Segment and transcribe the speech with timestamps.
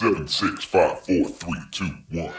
[0.00, 2.32] Seven, six, five, four, three, two, one.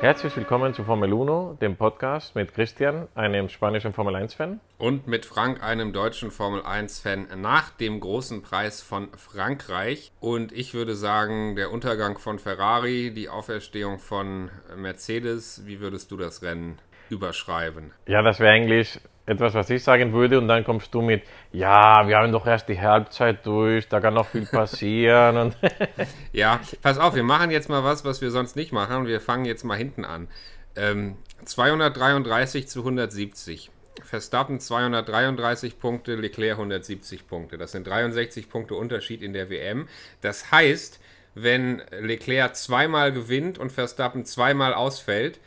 [0.00, 4.58] Herzlich willkommen zu Formel 1, dem Podcast mit Christian, einem spanischen Formel 1-Fan.
[4.78, 10.10] Und mit Frank, einem deutschen Formel 1-Fan, nach dem großen Preis von Frankreich.
[10.18, 15.64] Und ich würde sagen, der Untergang von Ferrari, die Auferstehung von Mercedes.
[15.64, 17.92] Wie würdest du das Rennen überschreiben?
[18.08, 19.00] Ja, das wäre eigentlich
[19.30, 20.38] etwas, was ich sagen würde.
[20.38, 21.22] Und dann kommst du mit,
[21.52, 25.36] ja, wir haben doch erst die Halbzeit durch, da kann noch viel passieren.
[25.36, 25.56] und
[26.32, 29.06] ja, pass auf, wir machen jetzt mal was, was wir sonst nicht machen.
[29.06, 30.28] Wir fangen jetzt mal hinten an.
[30.76, 33.70] Ähm, 233 zu 170.
[34.02, 37.58] Verstappen 233 Punkte, Leclerc 170 Punkte.
[37.58, 39.88] Das sind 63 Punkte Unterschied in der WM.
[40.20, 41.00] Das heißt,
[41.34, 45.38] wenn Leclerc zweimal gewinnt und Verstappen zweimal ausfällt,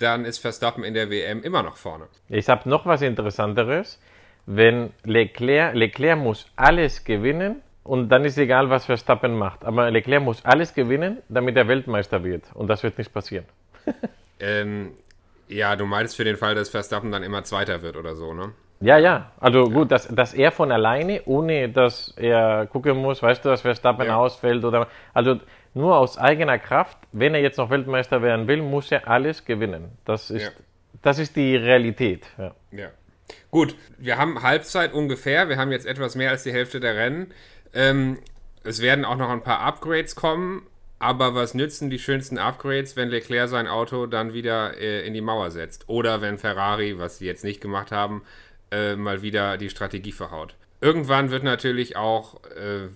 [0.00, 2.06] dann ist Verstappen in der WM immer noch vorne.
[2.28, 4.00] Ich habe noch was Interessanteres.
[4.46, 9.64] Wenn Leclerc, Leclerc muss alles gewinnen und dann ist egal, was Verstappen macht.
[9.64, 12.44] Aber Leclerc muss alles gewinnen, damit er Weltmeister wird.
[12.54, 13.44] Und das wird nicht passieren.
[14.40, 14.92] ähm,
[15.48, 18.52] ja, du meinst für den Fall, dass Verstappen dann immer Zweiter wird oder so, ne?
[18.80, 19.32] Ja, ja.
[19.38, 19.74] Also ja.
[19.74, 24.06] gut, dass, dass er von alleine, ohne dass er gucken muss, weißt du, dass Verstappen
[24.06, 24.16] ja.
[24.16, 24.88] ausfällt oder.
[25.12, 25.38] Also
[25.74, 29.92] nur aus eigener Kraft, wenn er jetzt noch Weltmeister werden will, muss er alles gewinnen.
[30.04, 30.50] Das ist, ja.
[31.02, 32.26] das ist die Realität.
[32.38, 32.54] Ja.
[32.72, 32.88] ja.
[33.50, 35.48] Gut, wir haben Halbzeit ungefähr.
[35.48, 37.32] Wir haben jetzt etwas mehr als die Hälfte der Rennen.
[37.72, 38.18] Ähm,
[38.64, 40.66] es werden auch noch ein paar Upgrades kommen.
[40.98, 45.22] Aber was nützen die schönsten Upgrades, wenn Leclerc sein Auto dann wieder äh, in die
[45.22, 45.88] Mauer setzt?
[45.88, 48.22] Oder wenn Ferrari, was sie jetzt nicht gemacht haben,
[48.70, 50.56] äh, mal wieder die Strategie verhaut?
[50.82, 52.88] Irgendwann wird natürlich auch äh,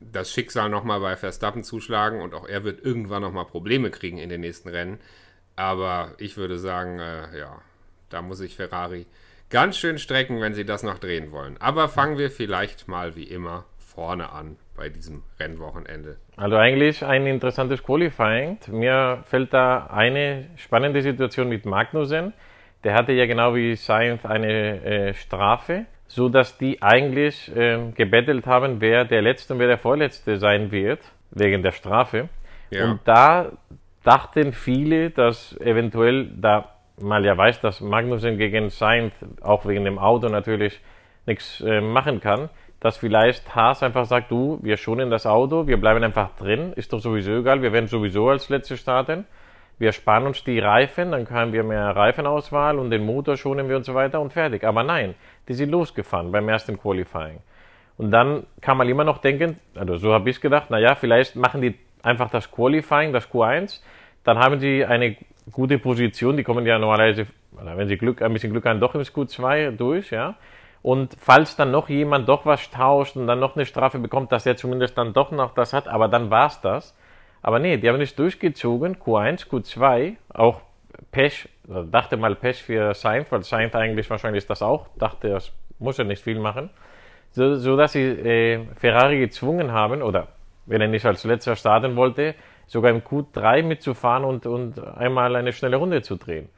[0.00, 4.28] das Schicksal nochmal bei Verstappen zuschlagen und auch er wird irgendwann nochmal Probleme kriegen in
[4.28, 4.98] den nächsten Rennen.
[5.56, 7.60] Aber ich würde sagen, äh, ja,
[8.10, 9.06] da muss ich Ferrari
[9.50, 11.56] ganz schön strecken, wenn sie das noch drehen wollen.
[11.60, 16.18] Aber fangen wir vielleicht mal wie immer vorne an bei diesem Rennwochenende.
[16.36, 18.58] Also eigentlich ein interessantes Qualifying.
[18.68, 22.32] Mir fällt da eine spannende Situation mit Magnussen.
[22.84, 28.46] Der hatte ja genau wie Sainz eine äh, Strafe so dass die eigentlich äh, gebettelt
[28.46, 32.28] haben, wer der Letzte und wer der Vorletzte sein wird, wegen der Strafe.
[32.70, 32.90] Ja.
[32.90, 33.52] Und da
[34.02, 39.98] dachten viele, dass eventuell, da mal ja weiß, dass Magnussen gegen Sainz, auch wegen dem
[39.98, 40.80] Auto natürlich,
[41.26, 42.48] nichts äh, machen kann,
[42.80, 46.92] dass vielleicht Haas einfach sagt, du, wir schonen das Auto, wir bleiben einfach drin, ist
[46.92, 49.26] doch sowieso egal, wir werden sowieso als Letzte starten
[49.78, 53.76] wir sparen uns die Reifen, dann haben wir mehr Reifenauswahl und den Motor schonen wir
[53.76, 54.64] und so weiter und fertig.
[54.64, 55.14] Aber nein,
[55.46, 57.38] die sind losgefahren beim ersten Qualifying.
[57.96, 61.60] Und dann kann man immer noch denken, also so habe ich gedacht, naja, vielleicht machen
[61.62, 63.80] die einfach das Qualifying, das Q1,
[64.24, 65.16] dann haben sie eine
[65.50, 69.12] gute Position, die kommen ja normalerweise, wenn sie Glück, ein bisschen Glück haben, doch ins
[69.12, 70.34] Q2 durch, ja.
[70.82, 74.46] Und falls dann noch jemand doch was tauscht und dann noch eine Strafe bekommt, dass
[74.46, 76.96] er zumindest dann doch noch das hat, aber dann war es das.
[77.48, 80.60] Aber nee, die haben es durchgezogen, Q1, Q2, auch
[81.12, 85.50] Pech, also dachte mal Pech für Sainz, weil Sainz eigentlich wahrscheinlich das auch, dachte, das
[85.78, 86.68] muss er nicht viel machen,
[87.30, 90.28] so, so dass sie äh, Ferrari gezwungen haben, oder
[90.66, 92.34] wenn er nicht als letzter starten wollte,
[92.66, 96.50] sogar im Q3 mitzufahren und, und einmal eine schnelle Runde zu drehen.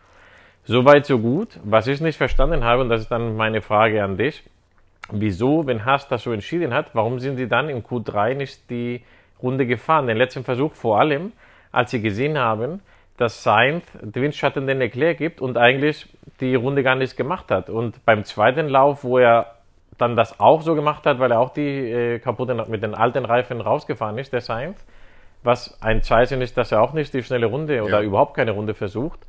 [0.65, 1.61] Soweit, so gut.
[1.63, 4.43] Was ich nicht verstanden habe, und das ist dann meine Frage an dich,
[5.13, 9.05] wieso, wenn Haas das so entschieden hat, warum sind sie dann im Q3 nicht die
[9.43, 10.07] Runde gefahren.
[10.07, 11.33] Den letzten Versuch vor allem,
[11.73, 12.81] als sie gesehen haben,
[13.17, 16.07] dass Sainz den Windschatten den Leclerc gibt und eigentlich
[16.41, 17.69] die Runde gar nicht gemacht hat.
[17.69, 19.57] Und beim zweiten Lauf, wo er
[19.99, 23.25] dann das auch so gemacht hat, weil er auch die äh, kaputte mit den alten
[23.25, 24.85] Reifen rausgefahren ist, der Sainz,
[25.43, 28.03] was ein Zeichen ist, dass er auch nicht die schnelle Runde oder ja.
[28.03, 29.21] überhaupt keine Runde versucht,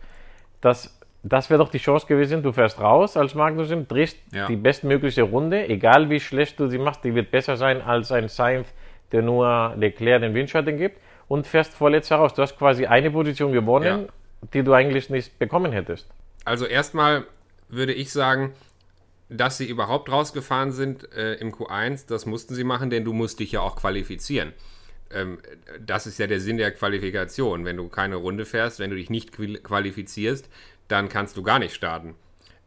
[0.61, 4.47] das, das wäre doch die Chance gewesen, du fährst raus als Magnussen, drehst ja.
[4.47, 8.29] die bestmögliche Runde, egal wie schlecht du sie machst, die wird besser sein als ein
[8.29, 8.73] Sainz,
[9.11, 12.33] der nur Leclerc den Windschatten gibt und fährst vorletzt heraus.
[12.33, 14.07] Du hast quasi eine Position gewonnen, ja.
[14.53, 16.09] die du eigentlich nicht bekommen hättest.
[16.45, 17.25] Also erstmal
[17.69, 18.53] würde ich sagen,
[19.29, 23.39] dass sie überhaupt rausgefahren sind äh, im Q1, das mussten sie machen, denn du musst
[23.39, 24.51] dich ja auch qualifizieren.
[25.13, 25.39] Ähm,
[25.79, 27.63] das ist ja der Sinn der Qualifikation.
[27.63, 30.49] Wenn du keine Runde fährst, wenn du dich nicht qualifizierst,
[30.87, 32.15] dann kannst du gar nicht starten.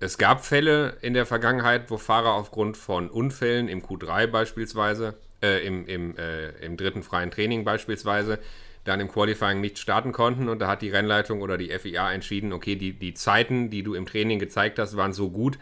[0.00, 5.66] Es gab Fälle in der Vergangenheit, wo Fahrer aufgrund von Unfällen im Q3 beispielsweise äh,
[5.66, 8.38] im, im, äh, im dritten freien Training beispielsweise,
[8.84, 12.52] dann im Qualifying nicht starten konnten und da hat die Rennleitung oder die FIA entschieden,
[12.52, 15.58] okay, die, die Zeiten, die du im Training gezeigt hast, waren so gut,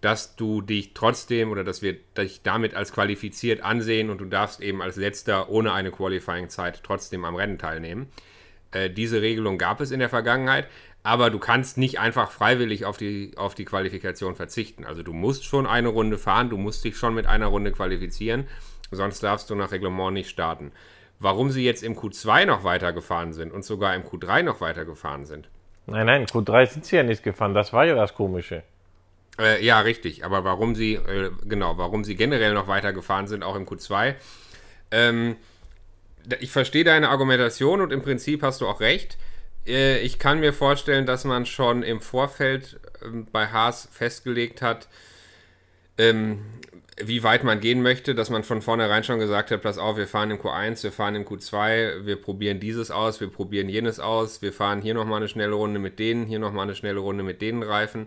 [0.00, 4.60] dass du dich trotzdem oder dass wir dich damit als qualifiziert ansehen und du darfst
[4.60, 8.08] eben als letzter ohne eine Qualifying-Zeit trotzdem am Rennen teilnehmen.
[8.72, 10.66] Äh, diese Regelung gab es in der Vergangenheit,
[11.02, 14.84] aber du kannst nicht einfach freiwillig auf die, auf die Qualifikation verzichten.
[14.84, 18.46] Also du musst schon eine Runde fahren, du musst dich schon mit einer Runde qualifizieren,
[18.90, 20.72] sonst darfst du nach Reglement nicht starten.
[21.18, 25.48] Warum sie jetzt im Q2 noch weitergefahren sind und sogar im Q3 noch weitergefahren sind.
[25.86, 28.62] Nein, nein, Q3 sind sie ja nicht gefahren, das war ja das Komische.
[29.38, 33.56] Äh, ja, richtig, aber warum sie, äh, genau, warum sie generell noch weitergefahren sind, auch
[33.56, 34.14] im Q2.
[34.90, 35.36] Ähm,
[36.38, 39.16] ich verstehe deine Argumentation und im Prinzip hast du auch recht.
[39.66, 44.88] Äh, ich kann mir vorstellen, dass man schon im Vorfeld ähm, bei Haas festgelegt hat,
[45.98, 46.40] ähm,
[47.02, 50.06] wie weit man gehen möchte, dass man von vornherein schon gesagt hat, pass auf, wir
[50.06, 54.42] fahren im Q1, wir fahren im Q2, wir probieren dieses aus, wir probieren jenes aus,
[54.42, 57.40] wir fahren hier nochmal eine schnelle Runde mit denen, hier nochmal eine schnelle Runde mit
[57.40, 58.06] denen Reifen,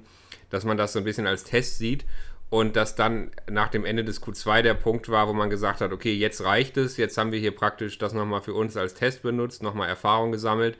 [0.49, 2.05] dass man das so ein bisschen als Test sieht
[2.51, 5.91] und dass dann nach dem Ende des Q2 der Punkt war, wo man gesagt hat,
[5.91, 9.23] okay, jetzt reicht es, jetzt haben wir hier praktisch das nochmal für uns als Test
[9.23, 10.77] benutzt, nochmal Erfahrung gesammelt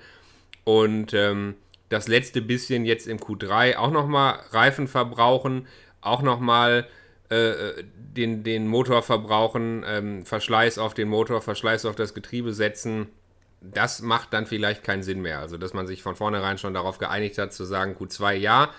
[0.66, 1.56] und ähm,
[1.88, 5.68] das letzte bisschen jetzt im Q3 auch nochmal Reifen verbrauchen,
[6.02, 6.88] auch nochmal
[7.30, 13.08] äh, den, den Motor verbrauchen, ähm, Verschleiß auf den Motor, Verschleiß auf das Getriebe setzen.
[13.62, 15.40] Das macht dann vielleicht keinen Sinn mehr.
[15.40, 18.70] Also, dass man sich von vornherein schon darauf geeinigt hat, zu sagen, Q2 ja,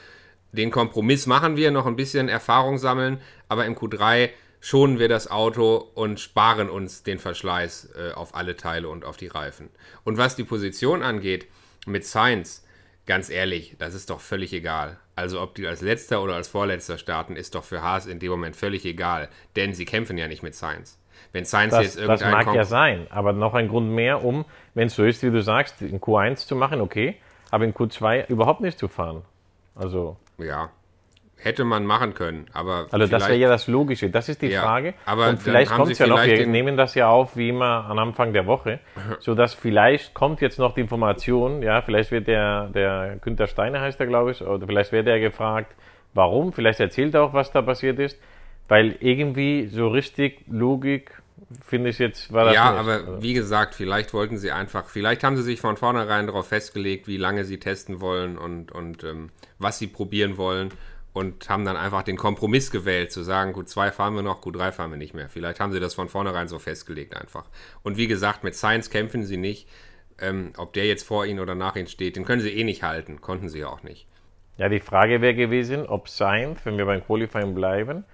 [0.53, 4.31] den Kompromiss machen wir, noch ein bisschen Erfahrung sammeln, aber im Q3
[4.61, 9.17] schonen wir das Auto und sparen uns den Verschleiß äh, auf alle Teile und auf
[9.17, 9.71] die Reifen.
[10.05, 11.47] Und was die Position angeht,
[11.87, 12.65] mit Science,
[13.07, 14.99] ganz ehrlich, das ist doch völlig egal.
[15.15, 18.31] Also ob die als letzter oder als vorletzter starten, ist doch für Haas in dem
[18.31, 20.99] Moment völlig egal, denn sie kämpfen ja nicht mit Science.
[21.33, 24.25] Wenn Science das, jetzt irgendein Das mag Kon ja sein, aber noch ein Grund mehr,
[24.25, 24.45] um,
[24.75, 27.17] wenn es so ist, wie du sagst, in Q1 zu machen, okay,
[27.51, 29.23] aber in Q2 überhaupt nicht zu fahren.
[29.75, 30.17] Also.
[30.39, 30.71] Ja,
[31.37, 32.87] hätte man machen können, aber.
[32.91, 34.11] Also das wäre ja das Logische.
[34.11, 34.95] Das ist die Ja, Frage.
[35.05, 36.25] aber und vielleicht kommt es ja noch.
[36.25, 38.81] Wir nehmen das ja auf wie immer am Anfang der Woche,
[39.21, 41.63] so dass vielleicht kommt jetzt noch die Information.
[41.63, 45.21] Ja, vielleicht wird der der Günther Steiner heißt er, glaube ich, oder vielleicht wird er
[45.21, 45.75] gefragt,
[46.15, 46.53] warum.
[46.53, 48.19] Vielleicht erzählt er auch, was da passiert ist,
[48.69, 51.11] weil irgendwie so richtig Logik
[51.65, 52.81] finde ich jetzt war das Ja, nicht.
[52.81, 56.49] aber Also, wie gesagt, vielleicht wollten sie einfach, vielleicht haben sie sich von vornherein darauf
[56.49, 59.29] festgelegt, wie lange sie testen wollen und, und ähm,
[59.59, 60.71] was sie probieren wollen
[61.17, 64.91] und haben dann einfach den Kompromiss gewählt, zu sagen, Q2 fahren wir noch, Q3 fahren
[64.91, 65.31] wir nicht mehr.
[65.31, 67.47] Vielleicht haben sie das von vornherein so festgelegt einfach.
[67.83, 69.67] Und wie gesagt, mit Science kämpfen sie nicht.
[70.21, 72.83] Ähm, ob der jetzt vor ihnen oder nach ihnen steht, den können sie eh nicht
[72.83, 73.23] halten.
[73.23, 74.07] Konnten sie auch nicht.
[74.59, 78.05] Ja, die Frage wäre gewesen, ob Sainz, wenn wir beim Qualifying bleiben,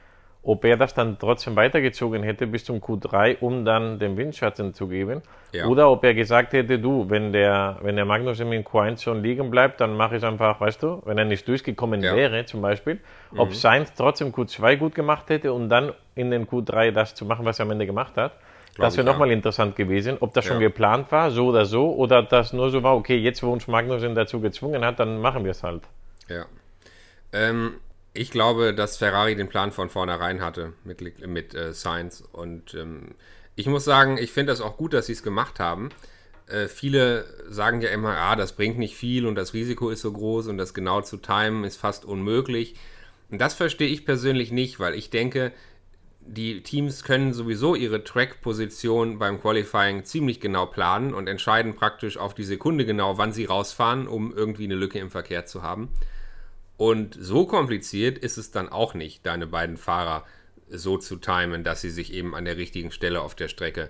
[0.44, 4.88] ob er das dann trotzdem weitergezogen hätte bis zum Q3, um dann den Windschatten zu
[4.88, 5.22] geben.
[5.52, 5.66] Ja.
[5.66, 9.50] Oder ob er gesagt hätte, du, wenn der, wenn der Magnussen in Q1 schon liegen
[9.50, 12.16] bleibt, dann mache ich einfach, weißt du, wenn er nicht durchgekommen Ja.
[12.16, 12.98] wäre zum Beispiel,
[13.36, 17.44] ob Sainz trotzdem Q2 gut gemacht hätte und dann in den Q3 das zu machen,
[17.44, 18.32] was er am Ende gemacht hat.
[18.74, 19.12] Glaub das wäre ich, ja.
[19.12, 22.82] nochmal interessant gewesen, ob das schon geplant war, so oder so, oder das nur so
[22.82, 25.82] war, okay, jetzt wo uns Magnussen dazu gezwungen hat, dann machen wir es halt.
[26.28, 26.46] Ja.
[27.34, 27.74] Ähm,
[28.14, 32.22] ich glaube, dass Ferrari den Plan von vornherein hatte mit, mit äh, Sainz.
[32.32, 33.14] Und ähm,
[33.56, 35.90] ich muss sagen, ich finde das auch gut, dass sie es gemacht haben.
[36.46, 40.12] Äh, viele sagen ja immer, ah, das bringt nicht viel und das Risiko ist so
[40.12, 42.74] groß und das genau zu timen ist fast unmöglich.
[43.30, 45.52] Und das verstehe ich persönlich nicht, weil ich denke,
[46.20, 52.34] die Teams können sowieso ihre Track-Position beim Qualifying ziemlich genau planen und entscheiden praktisch auf
[52.34, 55.88] die Sekunde genau, wann sie rausfahren, um irgendwie eine Lücke im Verkehr zu haben.
[56.82, 60.26] Und so kompliziert ist es dann auch nicht, deine beiden Fahrer
[60.68, 63.88] so zu timen, dass sie sich eben an der richtigen Stelle auf der Strecke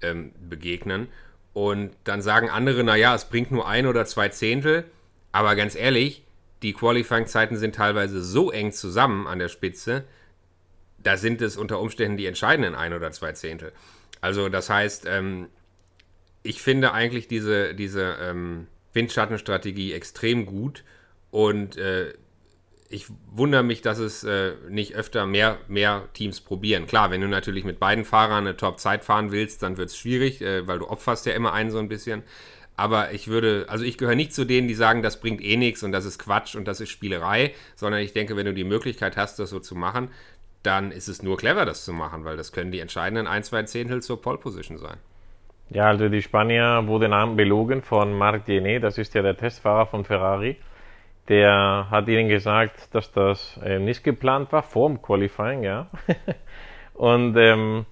[0.00, 1.08] ähm, begegnen.
[1.52, 4.84] Und dann sagen andere, naja, es bringt nur ein oder zwei Zehntel.
[5.30, 6.24] Aber ganz ehrlich,
[6.62, 10.04] die Qualifying-Zeiten sind teilweise so eng zusammen an der Spitze,
[11.02, 13.72] da sind es unter Umständen die entscheidenden ein oder zwei Zehntel.
[14.22, 15.50] Also das heißt, ähm,
[16.42, 20.82] ich finde eigentlich diese, diese ähm, Windschattenstrategie extrem gut
[21.30, 22.14] und äh,
[22.92, 26.86] ich wundere mich, dass es äh, nicht öfter mehr, mehr Teams probieren.
[26.86, 30.42] Klar, wenn du natürlich mit beiden Fahrern eine Top-Zeit fahren willst, dann wird es schwierig,
[30.42, 32.22] äh, weil du opferst ja immer einen so ein bisschen.
[32.76, 35.82] Aber ich würde, also ich gehöre nicht zu denen, die sagen, das bringt eh nichts
[35.82, 39.16] und das ist Quatsch und das ist Spielerei, sondern ich denke, wenn du die Möglichkeit
[39.16, 40.08] hast, das so zu machen,
[40.62, 43.62] dann ist es nur clever, das zu machen, weil das können die entscheidenden ein, zwei
[43.64, 44.96] Zehntel zur Pole Position sein.
[45.70, 50.04] Ja, also die Spanier wurden belogen von Marc Genet, das ist ja der Testfahrer von
[50.04, 50.56] Ferrari.
[51.28, 55.86] Der hat ihnen gesagt, dass das äh, nicht geplant war vor dem Qualifying, ja.
[56.94, 57.86] Und ähm,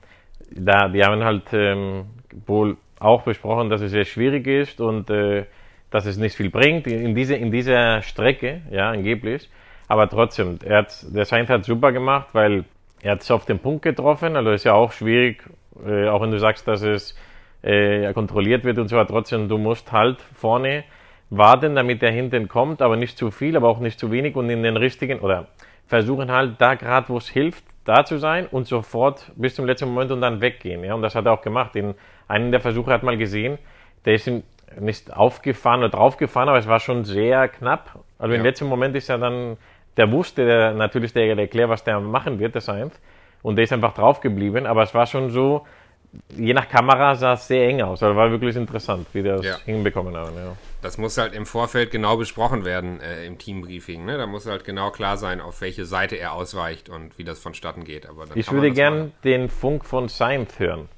[0.51, 2.07] da, die haben halt ähm,
[2.47, 5.47] wohl auch besprochen, dass es sehr schwierig ist und äh,
[5.91, 9.49] dass es nicht viel bringt in, diese, in dieser Strecke, ja, angeblich.
[9.89, 12.65] Aber trotzdem, er der Sainz hat super gemacht, weil
[13.03, 14.37] er hat es auf den Punkt getroffen.
[14.37, 15.43] Also ist ja auch schwierig,
[15.85, 17.17] äh, auch wenn du sagst, dass es
[17.63, 20.85] äh, kontrolliert wird und so, aber trotzdem, du musst halt vorne
[21.31, 24.51] warten, damit er hinten kommt, aber nicht zu viel, aber auch nicht zu wenig und
[24.51, 25.47] in den richtigen oder
[25.87, 29.89] versuchen halt da gerade, wo es hilft, da zu sein und sofort bis zum letzten
[29.89, 30.85] Moment und dann weggehen.
[30.85, 30.95] Ja?
[30.95, 31.75] Und das hat er auch gemacht.
[31.77, 31.95] In
[32.29, 33.59] einem der Versuche hat man gesehen,
[34.05, 34.43] der ist ihm
[34.79, 37.99] nicht aufgefahren oder draufgefahren, aber es war schon sehr knapp.
[38.19, 38.47] Also im Ja.
[38.49, 39.57] letzten Moment ist er dann,
[39.97, 43.01] der wusste der, natürlich der Leclerc, was der machen wird, der Sainz.
[43.43, 45.67] Und der ist einfach drauf geblieben, aber es war schon so,
[46.37, 48.03] je nach Kamera sah es sehr eng aus.
[48.03, 49.57] Also war wirklich interessant, wie das Ja.
[49.65, 50.35] hinbekommen haben.
[50.37, 50.57] Ja.
[50.83, 54.05] Das muss halt im Vorfeld genau besprochen werden äh, im Teambriefing.
[54.05, 54.17] Ne?
[54.19, 57.85] Da muss halt genau klar sein, auf welche Seite er ausweicht und wie das vonstatten
[57.85, 58.09] geht.
[58.09, 59.13] Aber Ich würde das machen.
[59.13, 60.89] gern den Funk von Sainz hören.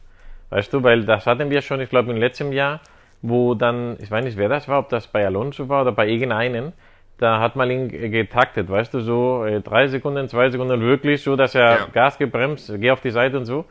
[0.51, 2.81] Weißt du, weil das hatten wir schon, ich glaube, im letzten Jahr,
[3.23, 6.07] wo dann, ich weiß nicht, wer das war, ob das bei Alonso war oder bei
[6.09, 6.73] irgendeinen,
[7.19, 11.37] da hat man ihn getaktet, weißt du, so äh, drei Sekunden, zwei Sekunden, wirklich so,
[11.37, 11.87] dass er Ja.
[11.93, 13.65] Gas gebremst, geh auf die Seite und so.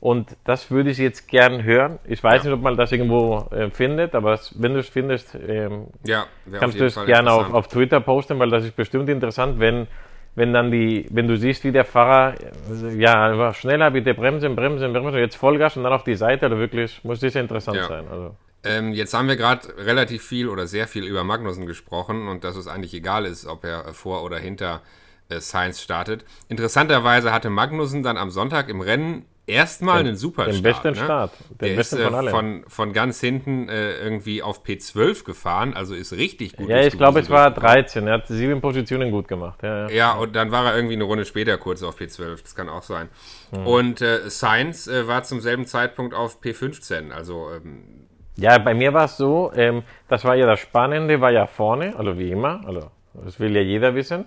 [0.00, 1.98] Und das würde ich jetzt gern hören.
[2.04, 2.50] Ich weiß Ja.
[2.50, 6.78] nicht, ob man das irgendwo äh, findet, aber wenn du es findest, ähm, Ja, kannst
[6.78, 9.88] du es gerne auf, auf Twitter posten, weil das ist bestimmt interessant, wenn,
[10.36, 14.54] wenn dann die, wenn du siehst, wie der Fahrer, äh, ja, einfach schneller, bitte bremsen,
[14.54, 17.78] bremsen, bremsen, und jetzt Vollgas und dann auf die Seite, also wirklich, muss das interessant
[17.78, 17.88] Ja.
[17.88, 18.06] sein.
[18.08, 18.36] Also.
[18.62, 22.54] Ähm, jetzt haben wir gerade relativ viel oder sehr viel über Magnussen gesprochen und dass
[22.54, 24.82] es eigentlich egal ist, ob er vor oder hinter
[25.28, 26.24] äh, Sainz startet.
[26.48, 30.82] Interessanterweise hatte Magnussen dann am Sonntag im Rennen erstmal einen super Den Start.
[30.82, 31.04] besten ne?
[31.04, 32.28] Start, den Der besten ist äh, von allen.
[32.30, 36.68] von, von ganz hinten äh, irgendwie auf P12 gefahren, also ist richtig gut.
[36.68, 37.82] ja, ich glaube, es war durchgekommen.
[37.84, 39.60] 13, er hat sieben Positionen gut gemacht.
[39.62, 39.90] Ja, ja.
[39.90, 42.82] Ja, und dann war er irgendwie eine Runde später kurz auf P12, das kann auch
[42.82, 43.08] sein.
[43.54, 43.66] Hm.
[43.66, 48.92] Und äh, Sainz äh, war zum selben Zeitpunkt auf P15, also ähm, Ja, bei mir
[48.92, 52.60] war es so, ähm, das war ja das Spannende, war ja vorne, also wie immer,
[52.66, 52.90] also
[53.24, 54.26] das will ja jeder wissen.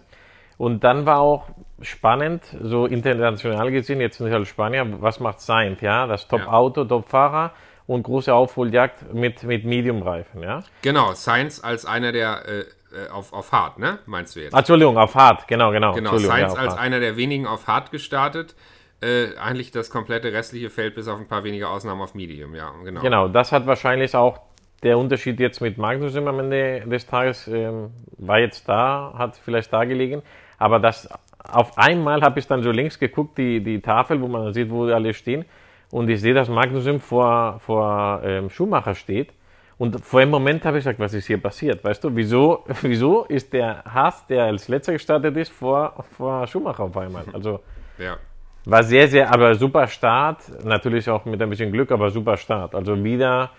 [0.62, 1.48] Und dann war auch
[1.82, 7.54] spannend, so international gesehen, jetzt nicht als Spanier, was macht Sainz, ja, das Top-Auto, Top-Fahrer
[7.88, 10.62] und große Aufholjagd mit, mit Medium-Reifen, ja.
[10.84, 13.98] genau, Sainz als einer der äh, äh, auf, auf Hard, ne?
[14.06, 14.54] Meinst du jetzt?
[14.54, 15.94] Ah, Entschuldigung, auf hart, genau, genau.
[15.94, 18.54] Genau, Sainz ja, als einer der wenigen auf Hard gestartet.
[19.02, 22.72] Äh, eigentlich das komplette restliche Feld bis auf ein paar wenige Ausnahmen auf Medium, ja,
[22.84, 23.02] genau.
[23.02, 24.42] Genau, das hat wahrscheinlich auch
[24.84, 29.72] der Unterschied jetzt mit Magnussen am Ende des Tages ähm, war jetzt da, hat vielleicht
[29.74, 30.22] da gelegen.
[30.62, 34.54] Aber das auf einmal habe ich dann so links geguckt, die, die Tafel, wo man
[34.54, 35.44] sieht, wo alle stehen.
[35.90, 39.34] Und ich sehe, dass Magnussen vor, vor ähm, Schumacher steht.
[39.80, 41.84] Und vor einem Moment habe ich gesagt, was ist hier passiert?
[41.84, 46.84] Weißt du, wieso, wieso ist der Haas, der als letzter gestartet ist, vor, vor Schumacher
[46.84, 47.26] auf einmal?
[47.34, 47.60] Also
[47.98, 48.18] Ja.
[48.66, 50.44] war sehr, sehr, aber super Start.
[50.64, 52.76] Natürlich auch mit ein bisschen Glück, aber super Start.
[52.76, 53.50] Also wieder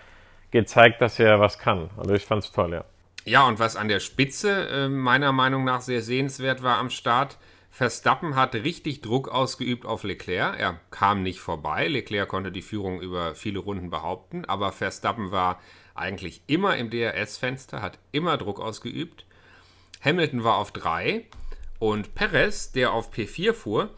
[0.51, 1.89] gezeigt, dass er was kann.
[1.97, 2.85] Also ich fand es toll, ja.
[3.25, 7.37] Ja, und was an der Spitze äh, meiner Meinung nach sehr sehenswert war am Start,
[7.69, 10.59] Verstappen hat richtig Druck ausgeübt auf Leclerc.
[10.59, 11.87] Er kam nicht vorbei.
[11.87, 15.59] Leclerc konnte die Führung über viele Runden behaupten, aber Verstappen war
[15.95, 19.25] eigentlich immer im DRS-Fenster, hat immer Druck ausgeübt.
[20.03, 21.25] Hamilton war auf 3
[21.79, 23.89] und Perez, der auf P4 fuhr,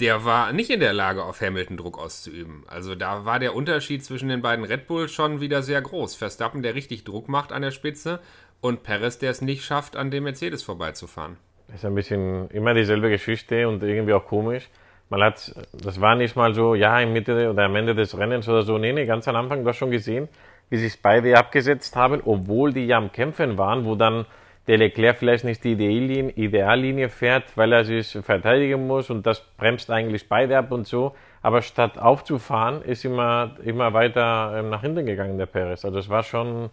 [0.00, 2.64] der war nicht in der Lage, auf Hamilton Druck auszuüben.
[2.66, 6.16] Also da war der Unterschied zwischen den beiden Red Bull schon wieder sehr groß.
[6.16, 8.20] Verstappen, der richtig Druck macht an der Spitze
[8.64, 11.36] und Perez, der es nicht schafft, an dem Mercedes vorbeizufahren.
[11.66, 14.70] Das ist ein bisschen immer dieselbe Geschichte und irgendwie auch komisch.
[15.10, 18.48] Man hat, das war nicht mal so, ja, im Mitte oder am Ende des Rennens
[18.48, 18.78] oder so.
[18.78, 20.28] Nee, nee, ganz am Anfang, du hast schon gesehen,
[20.70, 24.24] wie sich beide abgesetzt haben, obwohl die ja am Kämpfen waren, wo dann
[24.66, 29.42] der Leclerc vielleicht nicht die Ideallinie, Ideallinie fährt, weil er sich verteidigen muss und das
[29.58, 31.14] bremst eigentlich beide ab und so.
[31.42, 35.84] Aber statt aufzufahren, ist immer, immer weiter ähm, nach hinten gegangen, der Perez.
[35.84, 36.70] Also es war schon,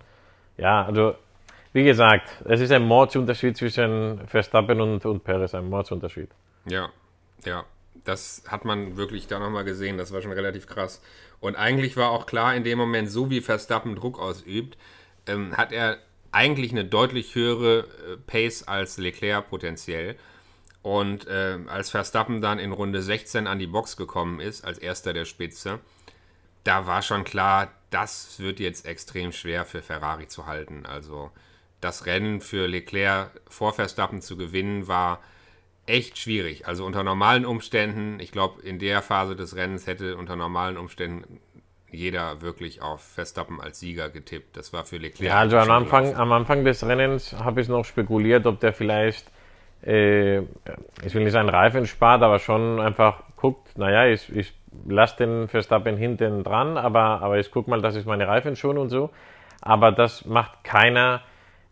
[0.55, 1.15] ja, also
[1.73, 6.29] wie gesagt, es ist ein Mordsunterschied zwischen Verstappen und, und Perez, ein Mordsunterschied.
[6.65, 6.89] Ja,
[7.45, 7.65] ja.
[8.03, 9.97] Das hat man wirklich da nochmal gesehen.
[9.97, 11.01] Das war schon relativ krass.
[11.39, 14.77] Und eigentlich war auch klar, in dem Moment, so wie Verstappen Druck ausübt,
[15.27, 15.97] ähm, hat er
[16.31, 20.15] eigentlich eine deutlich höhere äh, Pace als Leclerc potenziell.
[20.81, 25.13] Und äh, als Verstappen dann in Runde 16 an die Box gekommen ist, als erster
[25.13, 25.79] der Spitze,
[26.63, 30.85] da war schon klar, das wird jetzt extrem schwer für Ferrari zu halten.
[30.85, 31.31] Also
[31.81, 35.19] das Rennen für Leclerc vor Verstappen zu gewinnen, war
[35.87, 36.67] echt schwierig.
[36.67, 41.39] Also unter normalen Umständen, ich glaube, in der Phase des Rennens hätte unter normalen Umständen
[41.91, 44.55] jeder wirklich auf Verstappen als Sieger getippt.
[44.55, 45.27] Das war für Leclerc.
[45.27, 46.21] Ja, also am Anfang, gelaufen.
[46.21, 49.29] am Anfang des Rennens habe ich noch spekuliert, ob der vielleicht,
[49.83, 54.53] äh, ich will nicht sagen Reifen spart, aber schon einfach guckt, naja, ich, ich
[54.87, 58.77] lasse den Verstappen hinten dran, aber, aber ich gucke mal, dass ich meine Reifen schon
[58.77, 59.09] und so.
[59.61, 61.21] Aber das macht keiner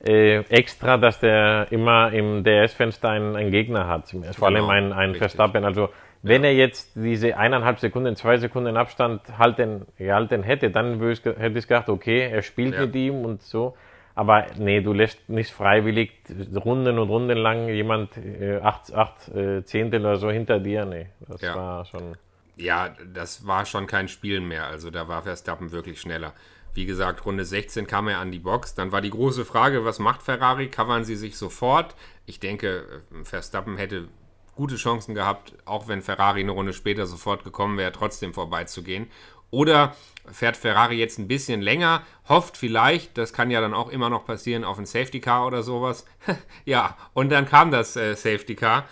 [0.05, 4.15] äh, extra, dass der immer im DS-Fenster einen, einen Gegner hat.
[4.37, 5.15] Vor allem Genau, ein, ein.
[5.15, 5.65] Verstappen.
[5.65, 5.89] Also
[6.21, 11.59] wenn er jetzt diese eineinhalb Sekunden, zwei Sekunden Abstand halten, gehalten hätte, dann ich, hätte
[11.59, 12.81] ich gedacht, okay, er spielt Ja.
[12.81, 13.75] mit ihm und so.
[14.15, 16.11] Aber nee, du lässt nicht freiwillig
[16.53, 20.83] Runden und Runden lang jemand äh, acht, acht äh, Zehntel oder so hinter dir.
[20.85, 21.55] Nee, das Ja.
[21.55, 22.15] war schon.
[22.57, 24.65] Ja, das war schon kein Spiel mehr.
[24.65, 26.33] Also da war Verstappen wirklich schneller.
[26.73, 28.75] Wie gesagt, Runde 16 kam er an die Box.
[28.75, 30.69] Dann war die große Frage, was macht Ferrari?
[30.69, 31.95] Covern sie sich sofort?
[32.25, 34.07] Ich denke, Verstappen hätte
[34.55, 39.07] gute Chancen gehabt, auch wenn Ferrari eine Runde später sofort gekommen wäre, trotzdem vorbeizugehen.
[39.51, 39.95] Oder
[40.31, 44.25] fährt Ferrari jetzt ein bisschen länger, hofft vielleicht, das kann ja dann auch immer noch
[44.25, 46.05] passieren, auf ein Safety Car oder sowas.
[46.65, 48.85] ja, und dann kam das äh, Safety Car.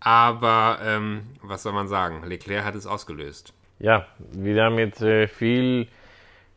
[0.00, 2.22] Aber ähm, was soll man sagen?
[2.24, 3.52] Leclerc hat es ausgelöst.
[3.78, 5.88] Ja, wieder mit äh, viel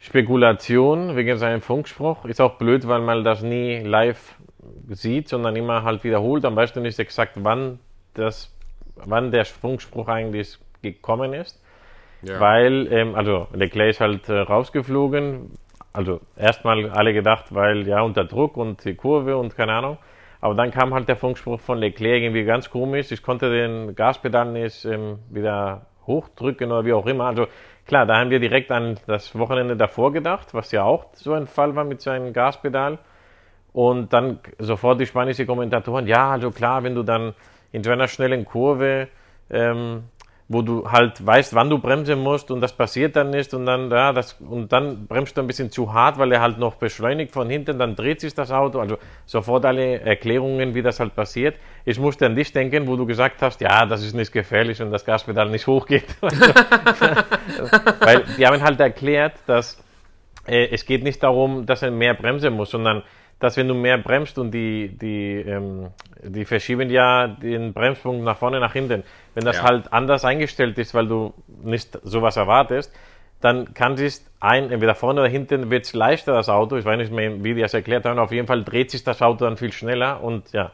[0.03, 2.25] Spekulation wegen seinem Funkspruch.
[2.25, 4.35] Ist auch blöd, weil man das nie live
[4.89, 6.43] sieht, sondern immer halt wiederholt.
[6.43, 7.79] Am besten nicht exakt, wann,
[8.13, 8.53] das,
[8.95, 11.63] wann der Funkspruch eigentlich gekommen ist.
[12.21, 12.37] Ja.
[12.41, 15.51] Weil, ähm, also Leclerc ist halt äh, rausgeflogen.
[15.93, 19.97] Also erstmal alle gedacht, weil ja unter Druck und die Kurve und keine Ahnung.
[20.41, 23.09] Aber dann kam halt der Funkspruch von Leclerc irgendwie ganz komisch.
[23.13, 27.25] Ich konnte den Gaspedal nicht ähm, wieder hochdrücken oder wie auch immer.
[27.25, 27.47] Also
[27.85, 31.47] klar, da haben wir direkt an das Wochenende davor gedacht, was ja auch so ein
[31.47, 32.99] Fall war mit seinem Gaspedal.
[33.73, 37.33] Und dann sofort die spanischen Kommentatoren, ja, also klar, wenn du dann
[37.71, 39.07] in so einer schnellen Kurve,
[39.49, 40.03] ähm,
[40.53, 43.91] wo du halt weißt, wann du bremsen musst und das passiert dann nicht und dann,
[43.91, 47.31] ja, das, und dann bremst du ein bisschen zu hart, weil er halt noch beschleunigt
[47.31, 51.57] von hinten, dann dreht sich das Auto, also sofort alle Erklärungen, wie das halt passiert.
[51.83, 54.91] Ich musste an dich denken, wo du gesagt hast, ja, das ist nicht gefährlich und
[54.91, 56.05] das Gaspedal nicht hochgeht.
[57.99, 59.83] weil die haben halt erklärt, dass
[60.47, 63.03] äh, es geht nicht darum, dass er mehr bremsen muss, sondern
[63.43, 65.89] dass wenn du mehr bremst und die, die, ähm,
[66.23, 69.03] die verschieben ja den Bremspunkt nach vorne, nach hinten.
[69.35, 69.63] Wenn das Ja.
[69.63, 72.93] halt anders eingestellt ist, weil du nicht sowas erwartest,
[73.41, 76.77] dann kann sich ein, entweder vorne oder hinten wird es leichter, das Auto.
[76.77, 78.17] Ich weiß nicht mehr, wie die das erklärt haben.
[78.17, 80.71] Auf jeden Fall dreht sich das Auto dann viel schneller und ja.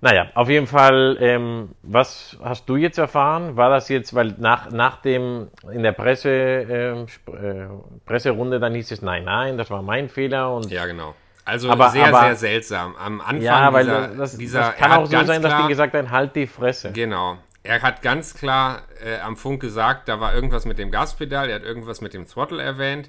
[0.00, 3.56] Naja, auf jeden Fall, ähm, was hast du jetzt erfahren?
[3.56, 7.66] War das jetzt, weil nach, nach dem, in der Presse, Sp- äh,
[8.06, 11.14] Presserunde, dann hieß es, nein, nein, das war mein Fehler und Ja, genau.
[11.48, 12.94] Also Aber- sehr, aber- sehr seltsam.
[12.96, 15.94] Am Anfang ja, weil dieser, das, dieser das kann auch so sein, dass die gesagt
[15.94, 16.92] haben, halt die Fresse.
[16.92, 17.38] Genau.
[17.62, 21.56] Er hat ganz klar äh, am Funk gesagt, da war irgendwas mit dem Gaspedal, er
[21.56, 23.08] hat irgendwas mit dem Throttle erwähnt.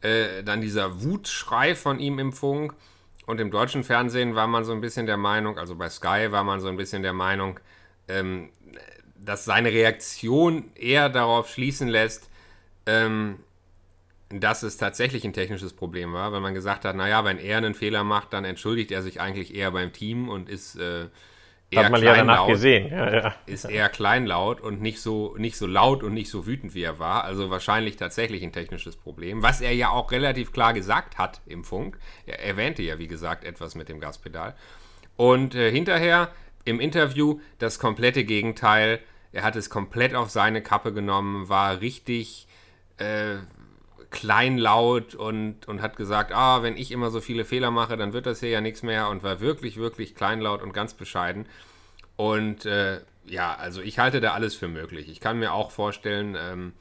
[0.00, 2.74] Äh, dann dieser Wutschrei von ihm im Funk.
[3.26, 6.44] Und im deutschen Fernsehen war man so ein bisschen der Meinung, also bei Sky war
[6.44, 7.58] man so ein bisschen der Meinung,
[8.08, 8.50] ähm,
[9.16, 12.28] dass seine Reaktion eher darauf schließen lässt,
[12.86, 13.38] ähm,
[14.40, 17.74] dass es tatsächlich ein technisches Problem war, weil man gesagt hat, naja, wenn er einen
[17.74, 21.06] Fehler macht, dann entschuldigt er sich eigentlich eher beim Team und ist äh,
[21.72, 22.90] eher Hat man ja danach kleinlaut gesehen.
[22.90, 23.34] Ja, ja.
[23.46, 26.98] ist eher kleinlaut und nicht so, nicht so laut und nicht so wütend, wie er
[26.98, 27.24] war.
[27.24, 31.64] Also wahrscheinlich tatsächlich ein technisches Problem, was er ja auch relativ klar gesagt hat im
[31.64, 31.98] Funk.
[32.26, 34.54] Er erwähnte ja, wie gesagt, etwas mit dem Gaspedal.
[35.16, 36.30] Und äh, hinterher
[36.64, 39.00] im Interview das komplette Gegenteil.
[39.32, 42.46] Er hat es komplett auf seine Kappe genommen, war richtig
[42.98, 43.36] äh,
[44.12, 48.26] kleinlaut und, und hat gesagt, ah, wenn ich immer so viele Fehler mache, dann wird
[48.26, 51.46] das hier ja nichts mehr und war wirklich, wirklich kleinlaut und ganz bescheiden.
[52.16, 55.08] Und äh, ja, also ich halte da alles für möglich.
[55.08, 56.72] Ich kann mir auch vorstellen, ähm,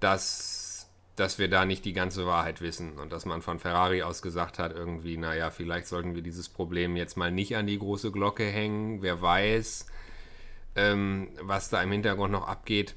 [0.00, 4.22] dass, dass wir da nicht die ganze Wahrheit wissen und dass man von Ferrari aus
[4.22, 8.10] gesagt hat, irgendwie, naja, vielleicht sollten wir dieses Problem jetzt mal nicht an die große
[8.10, 9.02] Glocke hängen.
[9.02, 9.86] Wer weiß,
[10.76, 12.96] ähm, was da im Hintergrund noch abgeht.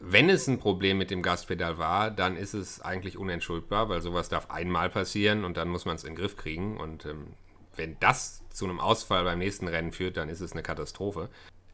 [0.00, 4.28] Wenn es ein Problem mit dem Gaspedal war, dann ist es eigentlich unentschuldbar, weil sowas
[4.28, 6.76] darf einmal passieren und dann muss man es in den Griff kriegen.
[6.76, 7.34] Und ähm,
[7.74, 11.28] wenn das zu einem Ausfall beim nächsten Rennen führt, dann ist es eine Katastrophe.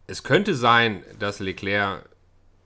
[0.06, 2.08] Es könnte sein, dass Leclerc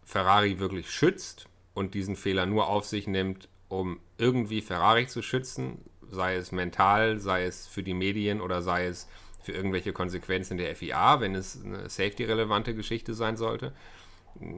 [0.05, 5.79] Ferrari wirklich schützt und diesen Fehler nur auf sich nimmt, um irgendwie Ferrari zu schützen,
[6.11, 9.09] sei es mental, sei es für die Medien oder sei es
[9.43, 13.73] für irgendwelche Konsequenzen der FIA, wenn es eine safety-relevante Geschichte sein sollte.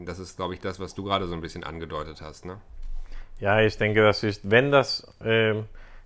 [0.04, 2.44] Das ist, glaube ich, das, was du gerade so ein bisschen angedeutet hast.
[2.44, 2.58] Ne?
[3.40, 5.64] Ja, ich denke, das ist, wenn das ähm,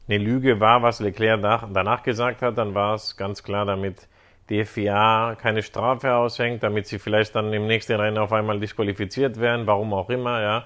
[0.08, 4.06] eine Lüge war, was Leclerc nach, danach gesagt hat, dann war es ganz klar, damit
[4.50, 9.40] die FIA keine Strafe aushängt, damit sie vielleicht dann im nächsten Rennen auf einmal disqualifiziert
[9.40, 10.64] werden, warum auch immer, ja.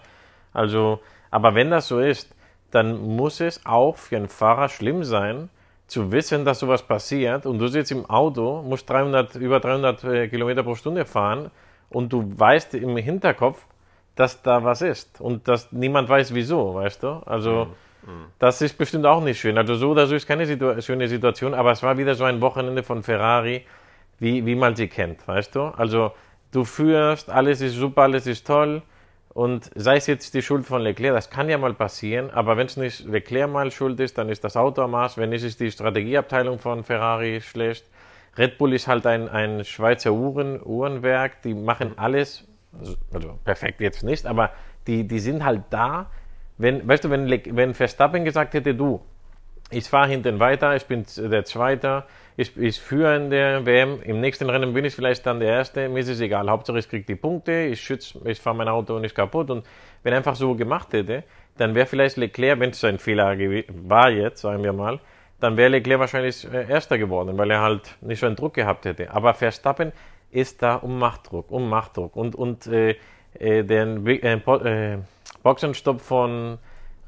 [0.53, 2.35] Also, aber wenn das so ist,
[2.71, 5.49] dann muss es auch für einen Fahrer schlimm sein,
[5.87, 10.29] zu wissen, dass sowas passiert und du sitzt im Auto, musst 300, über 300 äh,
[10.29, 11.51] Kilometer pro Stunde fahren
[11.91, 13.67] und du weißt im Hinterkopf,
[14.15, 17.09] dass da was ist und dass niemand weiß wieso, weißt du?
[17.27, 17.69] Also
[18.39, 19.59] das ist bestimmt auch nicht schön.
[19.59, 22.41] Also so oder so ist keine Situ schöne Situation, aber es war wieder so ein
[22.41, 23.65] Wochenende von Ferrari,
[24.19, 25.63] wie, wie man sie kennt, weißt du?
[25.77, 26.13] Also
[26.53, 28.83] du führst, alles ist super, alles ist toll,
[29.39, 32.67] Und sei es jetzt die Schuld von Leclerc, das kann ja mal passieren, aber wenn
[32.67, 35.17] es nicht Leclerc mal schuld ist, dann ist das Auto am Arsch.
[35.17, 37.85] Wenn nicht, ist die Strategieabteilung von Ferrari schlecht.
[38.39, 42.47] Red Bull ist halt ein, ein Schweizer Uhren, Uhrenwerk, die machen alles,
[42.79, 44.51] also, also perfekt jetzt nicht, aber
[44.87, 46.11] die, die sind halt da.
[46.57, 49.01] Wenn, weißt du, wenn, wenn Verstappen gesagt hätte, du,
[49.71, 52.05] ich fahre hinten weiter, ich bin der Zweite,
[52.37, 55.89] ich, ich führe in der WM, im nächsten Rennen bin ich vielleicht dann der Erste,
[55.89, 58.99] mir ist es egal, Hauptsache ich kriege die Punkte, ich schütze, ich fahre mein Auto
[58.99, 59.67] nicht kaputt und
[60.03, 61.25] wenn er einfach so gemacht hätte,
[61.57, 63.37] dann wäre vielleicht Leclerc, wenn es ein Fehler
[63.69, 65.01] war jetzt, sagen wir mal,
[65.41, 68.85] dann wäre Leclerc wahrscheinlich äh, Erster geworden, weil er halt nicht so einen Druck gehabt
[68.85, 69.11] hätte.
[69.11, 69.93] Aber Verstappen
[70.31, 72.97] ist da um Machtdruck, um Machtdruck und, und äh,
[73.39, 74.99] äh, der äh, äh,
[75.43, 76.59] Boxenstopp von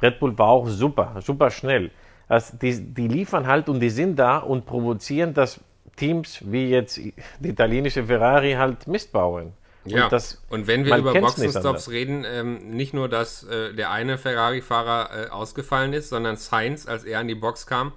[0.00, 1.90] Red Bull war auch super, super schnell.
[2.28, 5.60] Also die, die liefern halt und die sind da und provozieren, dass
[5.96, 7.12] Teams wie jetzt die
[7.42, 9.52] italienische Ferrari halt Mist bauen.
[9.84, 13.90] Ja, Und, das, und wenn wir über Boxenstops reden, ähm, nicht nur, dass äh, der
[13.90, 17.92] eine Ferrari-Fahrer äh, ausgefallen ist, sondern Sainz, als er an die Box kam,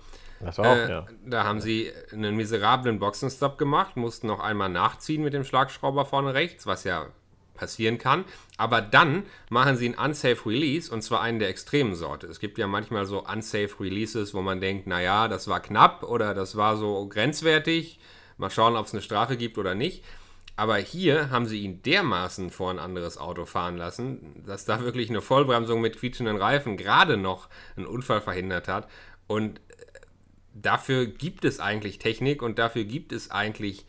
[0.45, 1.05] das auch, äh, ja.
[1.25, 6.33] da haben sie einen miserablen Boxenstopp gemacht, mussten noch einmal nachziehen mit dem Schlagschrauber vorne
[6.33, 7.07] rechts, was ja
[7.53, 8.25] passieren kann.
[8.57, 12.27] Aber dann machen sie einen Unsafe Release und zwar einen der extremen Sorte.
[12.27, 16.33] Es gibt ja manchmal so Unsafe Releases, wo man denkt, naja, das war knapp oder
[16.33, 17.99] das war so grenzwertig.
[18.37, 20.03] Mal schauen, ob es eine Strafe gibt oder nicht.
[20.55, 25.09] Aber hier haben sie ihn dermaßen vor ein anderes Auto fahren lassen, dass da wirklich
[25.09, 28.87] eine Vollbremsung mit quietschenden Reifen gerade noch einen Unfall verhindert hat.
[29.25, 29.61] Und
[30.53, 33.85] dafür gibt es eigentlich Technik und dafür gibt es eigentlich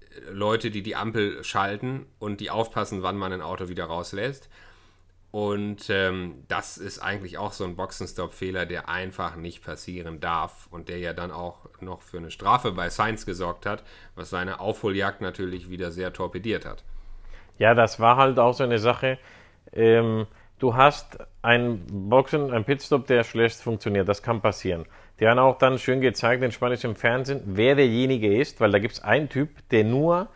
[0.00, 4.48] äh, Leute, die die Ampel schalten und die aufpassen, wann man ein Auto wieder rauslässt.
[5.30, 10.88] Und ähm, das ist eigentlich auch so ein Boxenstopp-Fehler, der einfach nicht passieren darf und
[10.88, 13.82] der ja dann auch noch für eine Strafe bei Sainz gesorgt hat,
[14.14, 16.84] was seine Aufholjagd natürlich wieder sehr torpediert hat.
[17.58, 19.18] Ja, das war halt auch so eine Sache.
[19.72, 20.28] Ähm,
[20.60, 24.08] du hast einen Boxen, einen Pitstop, der schlecht funktioniert.
[24.08, 24.86] Das kann passieren.
[25.20, 28.94] Die haben auch dann schön gezeigt in spanischen Fernsehen, wer derjenige ist, weil da gibt
[28.94, 30.28] es einen Typ, der nur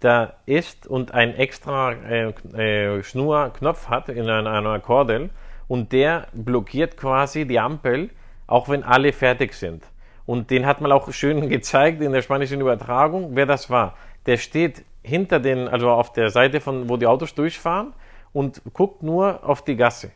[0.00, 5.30] da ist und ein extra äh, äh, Schnurknopf hat in einer, einer Kordel
[5.68, 8.10] und der blockiert quasi die Ampel,
[8.46, 9.84] auch wenn alle fertig sind.
[10.26, 13.96] Und den hat man auch schön gezeigt in der spanischen Übertragung, wer das war.
[14.26, 17.94] Der steht hinter den, also auf der Seite von, wo die Autos durchfahren
[18.32, 20.10] und guckt nur auf die Gasse.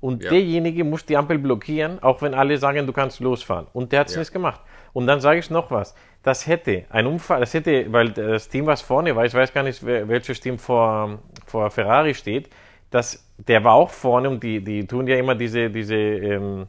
[0.00, 0.30] Und Ja.
[0.30, 3.66] derjenige muss die Ampel blockieren, auch wenn alle sagen, du kannst losfahren.
[3.72, 4.20] Und der hat es Ja.
[4.20, 4.60] nicht gemacht.
[4.92, 5.94] Und dann sage ich noch was.
[6.22, 9.62] Das hätte ein Unfall, das hätte, weil das Team, was vorne war, ich weiß gar
[9.62, 12.48] nicht, welches Team vor, vor Ferrari steht,
[12.90, 16.66] das, der war auch vorne und die, die tun ja immer diese, diese, ähm,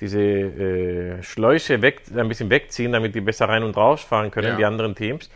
[0.00, 4.48] diese äh, Schläuche weg, ein bisschen wegziehen, damit die besser rein und raus fahren können,
[4.50, 4.56] Ja.
[4.56, 5.28] die anderen Teams.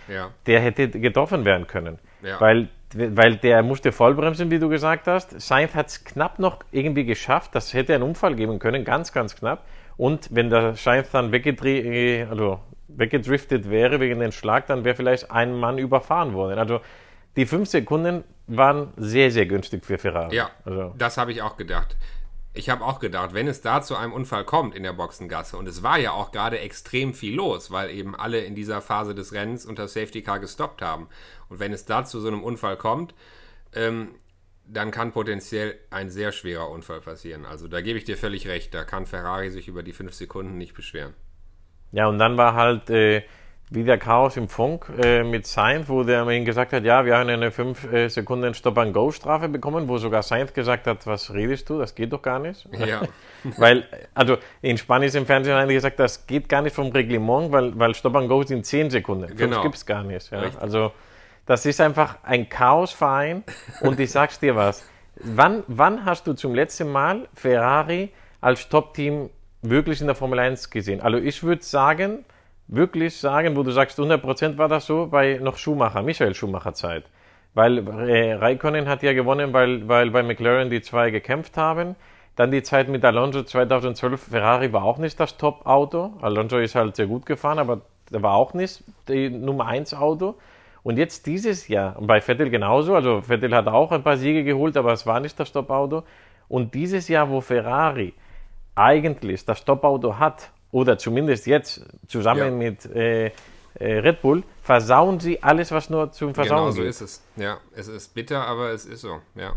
[0.47, 1.99] Der hätte getroffen werden können.
[2.39, 5.41] Weil, weil der musste vollbremsen, wie du gesagt hast.
[5.41, 7.55] Sainz hat es knapp noch irgendwie geschafft.
[7.55, 9.65] Das hätte einen Unfall geben können, ganz, ganz knapp.
[9.97, 15.55] Und wenn der Sainz dann also weggedriftet wäre wegen dem Schlag, dann wäre vielleicht ein
[15.55, 16.59] Mann überfahren worden.
[16.59, 16.81] Also
[17.37, 20.37] die fünf Sekunden waren sehr, sehr günstig für Ferrari.
[20.37, 21.97] Ja, Also, das habe ich auch gedacht.
[22.55, 25.67] Ich habe auch gedacht, wenn es da zu einem Unfall kommt in der Boxengasse, und
[25.67, 29.33] es war ja auch gerade extrem viel los, weil eben alle in dieser Phase des
[29.33, 31.09] Rennens unter Safety Car gestoppt haben.
[31.49, 33.15] Und wenn es da zu so einem Unfall kommt,
[33.75, 34.15] ähm,
[34.67, 37.47] dann kann potenziell ein sehr schwerer Unfall passieren.
[37.47, 40.59] Also da gebe ich dir völlig recht, da kann Ferrari sich über die fünf Sekunden
[40.59, 41.15] nicht beschweren.
[41.91, 43.23] Ja, und dann war halt äh,
[43.75, 47.31] wieder Chaos im Funk äh, mit Sainz, wo der ihm gesagt hat, ja, wir haben
[47.31, 51.95] eine 5 äh, Sekunden Stop-and-Go-Strafe bekommen, wo sogar Sainz gesagt hat, was redest du, das
[51.95, 52.69] geht doch gar nicht.
[52.87, 53.03] Ja.
[53.57, 57.51] weil, also in Spanisch im Fernsehen haben die gesagt, das geht gar nicht vom Reglement,
[57.51, 59.35] weil, weil Stop-and-Go sind 10 Sekunden.
[59.37, 59.63] Genau.
[59.63, 60.31] gibt es gar nicht.
[60.31, 60.43] Ja.
[60.61, 60.93] Also
[61.47, 63.43] das ist einfach ein Chaosverein
[63.81, 64.85] und ich sag's dir was.
[65.17, 69.31] Wann, wann hast du zum letzten Mal Ferrari als Top-Team
[69.63, 71.01] wirklich in der Formel 1 gesehen?
[71.01, 72.25] Also ich würde sagen,
[72.69, 77.05] wirklich sagen, wo du sagst, 100% war das so, bei noch Schumacher, Michael Schumacher Zeit.
[77.55, 81.97] Weil äh, Raikkonen hat ja gewonnen, weil, weil bei McLaren die zwei gekämpft haben.
[82.35, 86.15] Dann die Zeit mit Alonso 2012, Ferrari war auch nicht das Top-Auto.
[86.23, 90.37] Alonso ist halt sehr gut gefahren, aber war auch nicht die Nummer 1 Auto.
[90.83, 94.45] Und jetzt dieses Jahr, und bei Vettel genauso, also Vettel hat auch ein paar Siege
[94.45, 96.03] geholt, aber es war nicht das Top-Auto.
[96.49, 98.15] Und dieses Jahr, wo Ferrari
[98.75, 102.71] eigentlich das Top-Auto hat, oder zumindest jetzt zusammen Ja.
[102.71, 106.91] mit äh, äh, Red Bull, versauen sie alles, was nur zum Versauen Genau so geht.
[106.91, 107.23] ist es.
[107.37, 109.55] Ja, es ist bitter, aber es ist so, ja.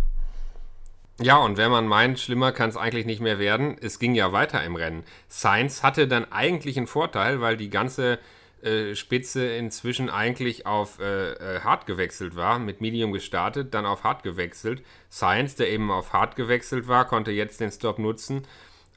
[1.21, 4.32] Ja, und wenn man meint, schlimmer kann es eigentlich nicht mehr werden, es ging ja
[4.34, 5.04] weiter im Rennen.
[5.30, 8.19] Sainz hatte dann eigentlich einen Vorteil, weil die ganze
[8.62, 14.04] äh, Spitze inzwischen eigentlich auf äh, äh, Hard gewechselt war, mit Medium gestartet, dann auf
[14.04, 14.84] Hard gewechselt.
[15.10, 18.43] Science, der eben auf Hard gewechselt war, konnte jetzt den Stop nutzen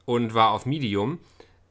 [0.05, 1.19] und war auf Medium.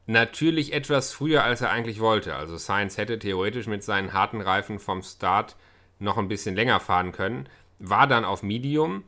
[0.09, 2.33] Natürlich etwas früher, als er eigentlich wollte.
[2.33, 5.55] Also Science hätte theoretisch mit seinen harten Reifen vom Start
[5.99, 7.47] noch ein bisschen länger fahren können.
[7.77, 9.03] War dann auf Medium.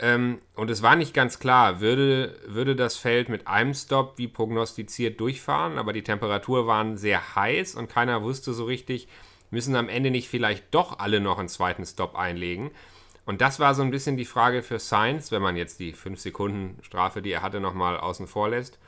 [0.00, 4.26] Ähm, und es war nicht ganz klar, würde, würde das Feld mit einem Stop wie
[4.26, 9.06] prognostiziert durchfahren, aber die Temperaturen waren sehr heiß und keiner wusste so richtig,
[9.52, 12.72] müssen am Ende nicht vielleicht doch alle noch einen zweiten Stop einlegen.
[13.26, 16.18] Und das war so ein bisschen die Frage für Sainz, wenn man jetzt die 5
[16.18, 18.80] Sekunden Strafe, die er hatte, nochmal außen vor lässt.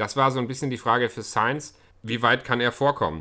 [0.00, 3.20] Das war so ein bisschen die Frage für Sainz, wie weit kann er vorkommen?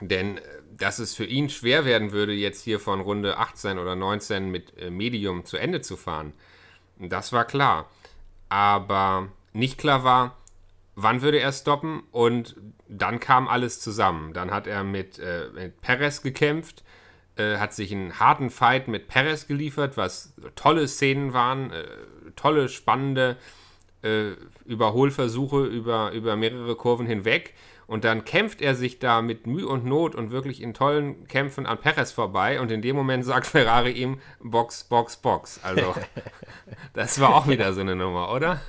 [0.00, 0.40] Denn äh,
[0.76, 4.76] dass es für ihn schwer werden würde, jetzt hier von Runde 18 oder 19 mit
[4.76, 6.32] äh, Medium zu Ende zu fahren,
[6.98, 7.88] das war klar.
[8.48, 10.36] Aber nicht klar war,
[10.96, 12.56] wann würde er stoppen und
[12.88, 14.32] dann kam alles zusammen.
[14.32, 16.82] Dann hat er mit, äh, mit Perez gekämpft,
[17.36, 21.84] äh, hat sich einen harten Fight mit Perez geliefert, was tolle Szenen waren, äh,
[22.34, 23.36] tolle, spannende
[24.02, 24.32] äh,
[24.64, 27.54] Überholversuche über, über mehrere Kurven hinweg.
[27.86, 31.66] Und dann kämpft er sich da mit Mühe und Not und wirklich in tollen Kämpfen
[31.66, 32.60] an Perez vorbei.
[32.60, 35.60] Und in dem Moment sagt Ferrari ihm Box, Box, Box.
[35.62, 35.94] Also,
[36.94, 38.60] das war auch wieder so eine Nummer, oder?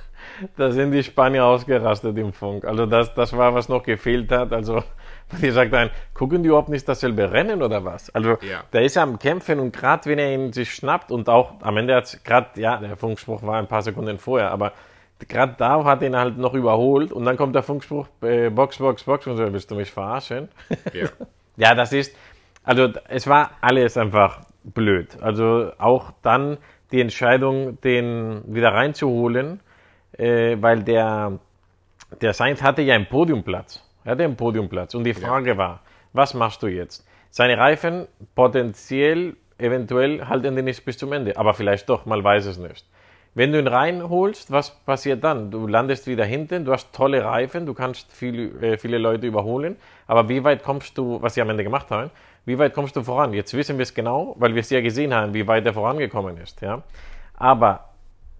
[0.56, 2.64] Da sind die Spanier ausgerastet im Funk.
[2.64, 4.52] Also, das, das war, was noch gefehlt hat.
[4.52, 4.82] Also,
[5.40, 8.14] die sagt ein, gucken die überhaupt nicht dasselbe Rennen oder was?
[8.14, 8.64] Also, ja.
[8.72, 11.76] der ist ja am Kämpfen und gerade wenn er ihn sich schnappt und auch am
[11.76, 14.72] Ende hat es gerade, ja, der Funkspruch war ein paar Sekunden vorher, aber
[15.28, 19.04] gerade da hat ihn halt noch überholt und dann kommt der Funkspruch, äh, Box, Box,
[19.04, 20.48] Box und so, willst du mich verarschen?
[20.92, 21.08] Ja.
[21.56, 22.16] ja, das ist,
[22.62, 25.16] also es war alles einfach blöd.
[25.20, 26.58] Also auch dann
[26.92, 29.60] die Entscheidung, den wieder reinzuholen,
[30.16, 31.38] äh, weil der,
[32.20, 33.82] der Sainz hatte ja einen Podiumplatz.
[34.04, 35.56] Er hatte einen Podiumplatz und die Frage ja.
[35.56, 35.80] war,
[36.12, 37.06] was machst du jetzt?
[37.30, 42.46] Seine Reifen potenziell, eventuell halten die nicht bis zum Ende, aber vielleicht doch, mal weiß
[42.46, 42.86] es nicht.
[43.36, 45.50] Wenn du ihn reinholst, was passiert dann?
[45.50, 49.76] Du landest wieder hinten, du hast tolle Reifen, du kannst viel, äh, viele Leute überholen,
[50.06, 52.10] aber wie weit kommst du, was sie am Ende gemacht haben,
[52.44, 53.32] wie weit kommst du voran?
[53.32, 56.36] Jetzt wissen wir es genau, weil wir es ja gesehen haben, wie weit er vorangekommen
[56.36, 56.60] ist.
[56.60, 56.82] Ja?
[57.34, 57.88] Aber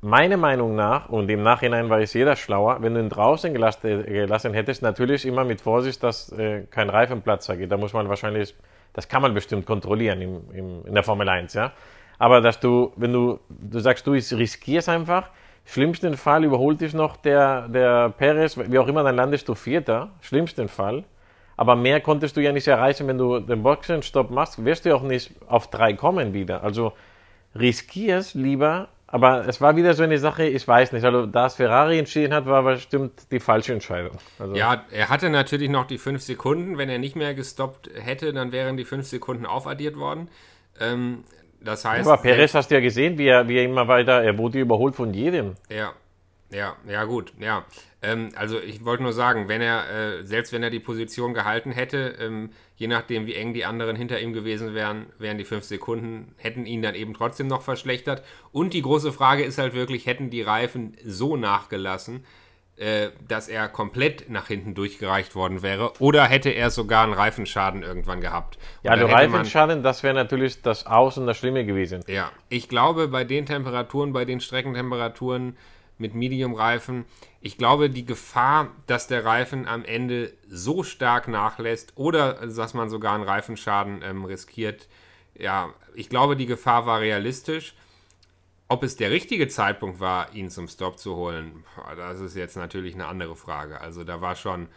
[0.00, 4.04] meiner Meinung nach, und im Nachhinein war es jeder schlauer, wenn du ihn draußen gelassen,
[4.04, 7.72] gelassen hättest, natürlich immer mit Vorsicht, dass äh, kein Reifenplatz da geht.
[7.72, 8.54] Da muss man wahrscheinlich,
[8.92, 11.72] das kann man bestimmt kontrollieren im, im, in der Formel 1, ja.
[12.18, 15.30] Aber dass du, wenn du, du sagst, du riskierst einfach,
[15.64, 20.10] schlimmsten Fall überholt dich noch der, der Perez, wie auch immer, dann landest du Vierter,
[20.20, 21.04] schlimmsten Fall.
[21.56, 25.02] Aber mehr konntest du ja nicht erreichen, wenn du den Boxenstopp machst, wirst du auch
[25.02, 26.64] nicht auf drei kommen wieder.
[26.64, 26.92] Also
[27.54, 31.04] riskierst lieber, aber es war wieder so eine Sache, ich weiß nicht.
[31.04, 34.18] Also, das Ferrari entschieden hat, war bestimmt die falsche Entscheidung.
[34.40, 36.78] Also ja, er hatte natürlich noch die fünf Sekunden.
[36.78, 40.28] Wenn er nicht mehr gestoppt hätte, dann wären die fünf Sekunden aufaddiert worden.
[40.80, 41.22] Ähm,
[41.64, 42.08] das heißt.
[42.08, 44.94] Aber Perez hast du ja gesehen, wie er, wie er immer weiter, er wurde überholt
[44.94, 45.54] von jedem.
[45.68, 45.92] Ja,
[46.50, 47.64] ja, ja, gut, ja.
[48.02, 51.72] Ähm, also ich wollte nur sagen, wenn er, äh, selbst wenn er die Position gehalten
[51.72, 55.64] hätte, ähm, je nachdem wie eng die anderen hinter ihm gewesen wären, wären die fünf
[55.64, 58.22] Sekunden, hätten ihn dann eben trotzdem noch verschlechtert.
[58.52, 62.24] Und die große Frage ist halt wirklich, hätten die Reifen so nachgelassen,
[62.76, 67.84] äh, dass er komplett nach hinten durchgereicht worden wäre oder hätte er sogar einen Reifenschaden
[67.84, 68.56] irgendwann gehabt.
[68.56, 72.02] Und ja, der Reifenschaden, das wäre natürlich das Aus und das Schlimme gewesen.
[72.08, 75.56] Ja, ich glaube, bei den Temperaturen, bei den Streckentemperaturen
[75.98, 77.04] mit Medium-Reifen,
[77.40, 82.90] ich glaube, die Gefahr, dass der Reifen am Ende so stark nachlässt oder dass man
[82.90, 84.88] sogar einen Reifenschaden ähm, riskiert,
[85.38, 87.74] ja, ich glaube, die Gefahr war realistisch.
[88.68, 91.64] Ob es der richtige Zeitpunkt war, ihn zum Stop zu holen,
[91.96, 93.80] das ist jetzt natürlich eine andere Frage.
[93.80, 94.68] Also da war schon,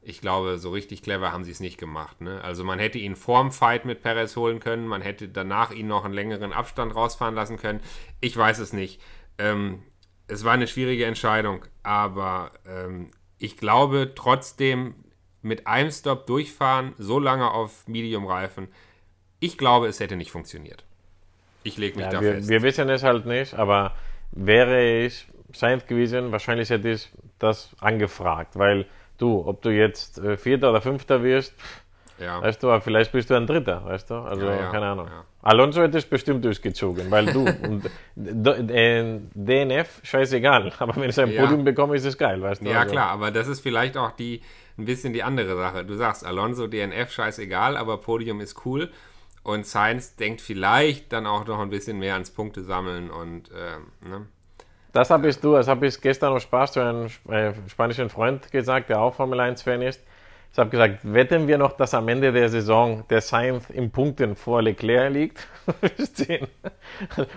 [0.00, 2.22] ich glaube, so richtig clever haben sie es nicht gemacht.
[2.22, 2.42] Ne?
[2.42, 6.04] Also man hätte ihn vorm Fight mit Perez holen können, man hätte danach ihn noch
[6.04, 7.80] einen längeren Abstand rausfahren lassen können.
[8.20, 9.02] Ich weiß es nicht.
[9.36, 9.82] Ähm,
[10.28, 14.94] es war eine schwierige Entscheidung, aber ähm, ich glaube trotzdem
[15.42, 18.68] mit einem Stop durchfahren, so lange auf Medium-Reifen,
[19.40, 20.85] ich glaube, es hätte nicht funktioniert.
[21.66, 22.48] Ich lege mich ja, da wir, fest.
[22.48, 23.92] Wir wissen es halt nicht, aber
[24.30, 28.86] wäre ich Sainz gewesen, wahrscheinlich hätte ich das angefragt, weil
[29.18, 31.54] du, ob du jetzt äh, Vierter oder Fünfter wirst,
[32.20, 32.40] ja.
[32.40, 35.08] weißt du, vielleicht bist du ein Dritter, weißt du, also ja, keine Ahnung.
[35.42, 41.64] Alonso hätte es bestimmt durchgezogen, weil du, und DNF, scheißegal, aber wenn ich ein Podium
[41.64, 42.70] bekomme, ist es geil, weißt du.
[42.70, 42.92] Ja also.
[42.92, 44.40] klar, aber das ist vielleicht auch die,
[44.78, 45.84] ein bisschen die andere Sache.
[45.84, 48.92] Du sagst, Alonso, DNF, scheißegal, aber Podium ist cool.
[49.46, 54.08] Und Science denkt vielleicht dann auch noch ein bisschen mehr ans Punkte sammeln und äh,
[54.08, 54.26] ne?
[54.90, 58.50] Das habe ich du, das habe ich gestern noch Spaß zu einem äh, spanischen Freund
[58.50, 60.02] gesagt, der auch Formel 1-Fan ist.
[60.56, 64.36] Ich habe gesagt, wetten wir noch, dass am Ende der Saison der Sainz in Punkten
[64.36, 65.46] vor Leclerc liegt?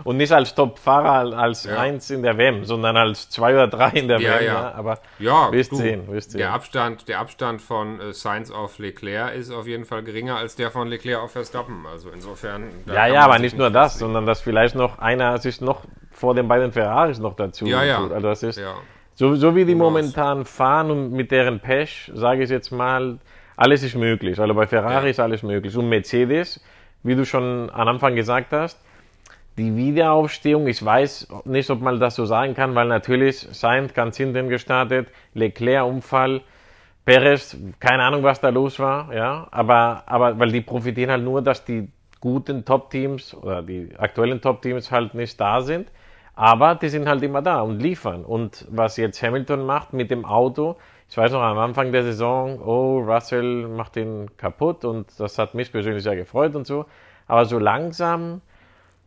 [0.06, 1.78] Und nicht als Top-Fahrer als ja.
[1.78, 4.46] eins in der WM, sondern als zwei oder drei in der ja, WM.
[4.46, 4.72] Ja.
[4.72, 6.40] Aber ja, wirst sehen, wirst sehen.
[6.40, 10.56] Der Abstand, der Abstand von äh, Sainz auf Leclerc ist auf jeden Fall geringer als
[10.56, 11.86] der von Leclerc auf Verstappen.
[11.92, 12.70] Also insofern.
[12.86, 16.48] Ja, ja, aber nicht nur das, sondern dass vielleicht noch einer sich noch vor den
[16.48, 18.00] beiden Ferraris noch dazu ja, ja.
[18.00, 18.62] Also das ist
[19.20, 23.18] so, so wie die momentan fahren und mit deren Pech, sage ich jetzt mal,
[23.58, 24.40] alles ist möglich.
[24.40, 25.10] Also bei Ferrari ja.
[25.10, 25.76] ist alles möglich.
[25.76, 26.64] Und Mercedes,
[27.04, 28.80] wie du schon am Anfang gesagt hast,
[29.58, 34.16] die Wiederaufstehung, ich weiß nicht, ob man das so sagen kann, weil natürlich Sainz ganz
[34.16, 36.40] hinten gestartet, Leclerc-Unfall,
[37.04, 41.42] Perez, keine Ahnung, was da los war, ja, aber, aber weil die profitieren halt nur,
[41.42, 41.90] dass die
[42.22, 45.92] guten Top-Teams oder die aktuellen Top-Teams halt nicht da sind.
[46.40, 48.24] Aber die sind halt immer da und liefern.
[48.24, 50.78] Und was jetzt Hamilton macht mit dem Auto,
[51.10, 55.54] ich weiß noch am Anfang der Saison, oh, Russell macht ihn kaputt und das hat
[55.54, 56.86] mich persönlich sehr gefreut und so.
[57.28, 58.40] Aber so langsam,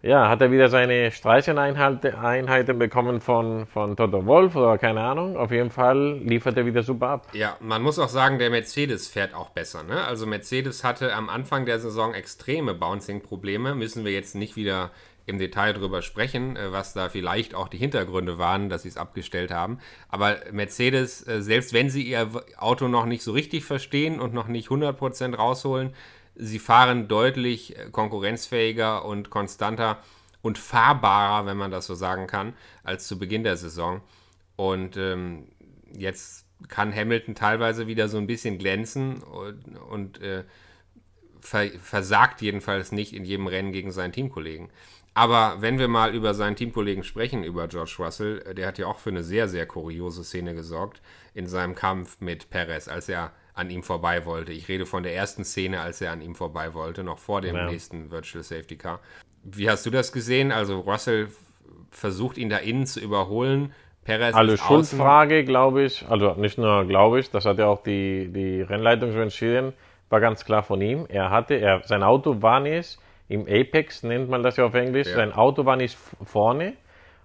[0.02, 5.38] ja, hat er wieder seine Streicheneinheiten bekommen von, von Toto Wolf oder keine Ahnung.
[5.38, 7.28] Auf jeden Fall liefert er wieder super ab.
[7.32, 9.84] Ja, man muss auch sagen, der Mercedes fährt auch besser.
[9.84, 10.04] Ne?
[10.04, 13.74] Also Mercedes hatte am Anfang der Saison extreme Bouncing-Probleme.
[13.74, 14.90] Müssen wir jetzt nicht wieder
[15.26, 18.96] im Detail drüber sprechen, äh, was da vielleicht auch die Hintergründe waren, dass sie es
[18.96, 19.78] abgestellt haben.
[20.08, 24.48] Aber Mercedes, äh, selbst wenn sie ihr Auto noch nicht so richtig verstehen und noch
[24.48, 25.94] nicht 100% rausholen,
[26.35, 29.98] sie fahren deutlich äh, konkurrenzfähiger und konstanter
[30.42, 34.00] und fahrbarer, wenn man das so sagen kann, als zu Beginn der Saison.
[34.56, 35.48] Und ähm,
[35.96, 40.44] jetzt kann Hamilton teilweise wieder so ein bisschen glänzen und, und äh,
[41.40, 44.70] versagt jedenfalls nicht in jedem Rennen gegen seinen Teamkollegen.
[45.14, 48.87] Aber wenn wir mal über seinen Teamkollegen sprechen, über George Russell, äh, der hat ja
[48.87, 51.03] auch für eine sehr, sehr kuriose Szene gesorgt
[51.35, 54.53] in seinem Kampf mit Perez, als er an ihm vorbei wollte.
[54.53, 57.55] Ich rede von der ersten Szene, als er an ihm vorbei wollte, noch vor dem
[57.55, 57.66] ja.
[57.66, 59.01] nächsten Virtual Safety Car.
[59.42, 60.53] Wie hast du das gesehen?
[60.53, 61.29] Also Russell
[61.90, 63.75] versucht ihn da innen zu überholen.
[64.05, 68.33] Perez also Schuldfrage, glaube ich, also nicht nur glaube ich, das hat ja auch die,
[68.33, 69.75] die Rennleitung schon entschieden,
[70.09, 71.07] war ganz klar von ihm.
[71.09, 72.98] Er hatte, er, sein Auto war nicht
[73.32, 75.16] im Apex nennt man das ja auf Englisch, ja.
[75.16, 76.74] sein Auto war nicht vorne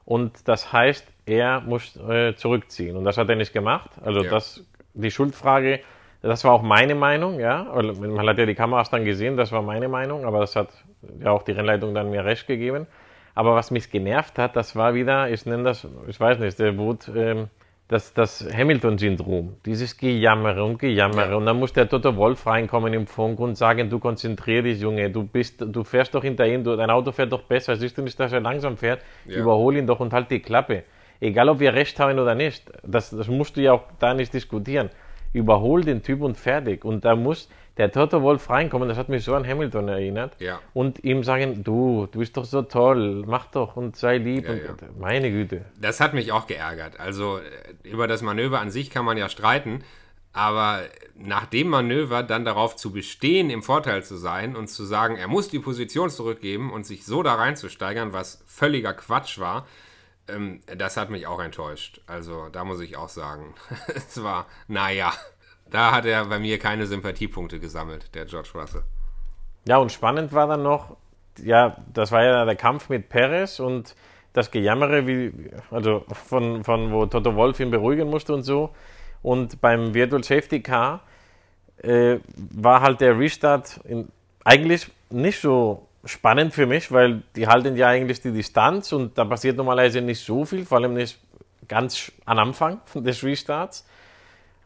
[0.05, 3.91] und das heißt, er muss äh, zurückziehen und das hat er nicht gemacht.
[4.01, 4.29] Also ja.
[4.29, 5.81] das, die Schuldfrage,
[6.21, 7.63] das war auch meine Meinung, ja.
[7.73, 10.69] Man hat ja die Kameras dann gesehen, das war meine Meinung, aber das hat
[11.19, 12.87] ja auch die Rennleitung dann mir recht gegeben.
[13.35, 16.77] Aber was mich genervt hat, das war wieder, ich nenne das, ich weiß nicht, der
[16.77, 17.49] Wut, ähm,
[17.87, 21.31] das, das Hamilton-Syndrom, dieses Gejammere und Gejammere.
[21.31, 21.35] Ja.
[21.35, 25.09] Und dann muss der Toto Wolf reinkommen im Funk und sagen, du konzentrier dich, Junge,
[25.09, 28.01] du bist, du fährst doch hinter ihm, du, dein Auto fährt doch besser, siehst du
[28.01, 29.01] nicht, dass er langsam fährt?
[29.25, 29.37] Ja.
[29.37, 30.83] Überhol ihn doch und halt die Klappe.
[31.19, 34.33] Egal, ob wir recht haben oder nicht, das, das musst du ja auch da nicht
[34.33, 34.89] diskutieren.
[35.33, 36.85] Überhol den Typ und fertig.
[36.85, 40.35] Und da muss, der Toto Wolf reinkommen, das hat mich so an Hamilton erinnert.
[40.39, 40.59] Ja.
[40.73, 44.45] Und ihm sagen, du, du bist doch so toll, mach doch und sei lieb.
[44.45, 44.87] Ja, und, ja.
[44.99, 45.65] Meine Güte.
[45.79, 46.99] Das hat mich auch geärgert.
[46.99, 49.83] Also äh, über das Manöver an sich kann man ja streiten,
[50.33, 50.81] aber
[51.15, 55.27] nach dem Manöver dann darauf zu bestehen, im Vorteil zu sein und zu sagen, er
[55.27, 59.67] muss die Position zurückgeben und sich so da reinzusteigern, was völliger Quatsch war,
[60.27, 62.01] ähm, das hat mich auch enttäuscht.
[62.07, 63.55] Also da muss ich auch sagen,
[63.95, 65.13] es war, naja.
[65.69, 68.83] Da hat er bei mir keine Sympathiepunkte gesammelt, der George Russell.
[69.67, 70.95] Ja, und spannend war dann noch,
[71.43, 73.95] ja, das war ja der Kampf mit Perez und
[74.31, 78.73] das Gejammere, wie, also von, von wo Toto Wolf ihn beruhigen musste und so.
[79.21, 81.01] Und beim Virtual Safety Car
[81.79, 84.09] äh, war halt der Restart in,
[84.43, 89.25] eigentlich nicht so spannend für mich, weil die halten ja eigentlich die Distanz und da
[89.25, 91.19] passiert normalerweise nicht so viel, vor allem nicht
[91.67, 93.85] ganz am Anfang des Restarts.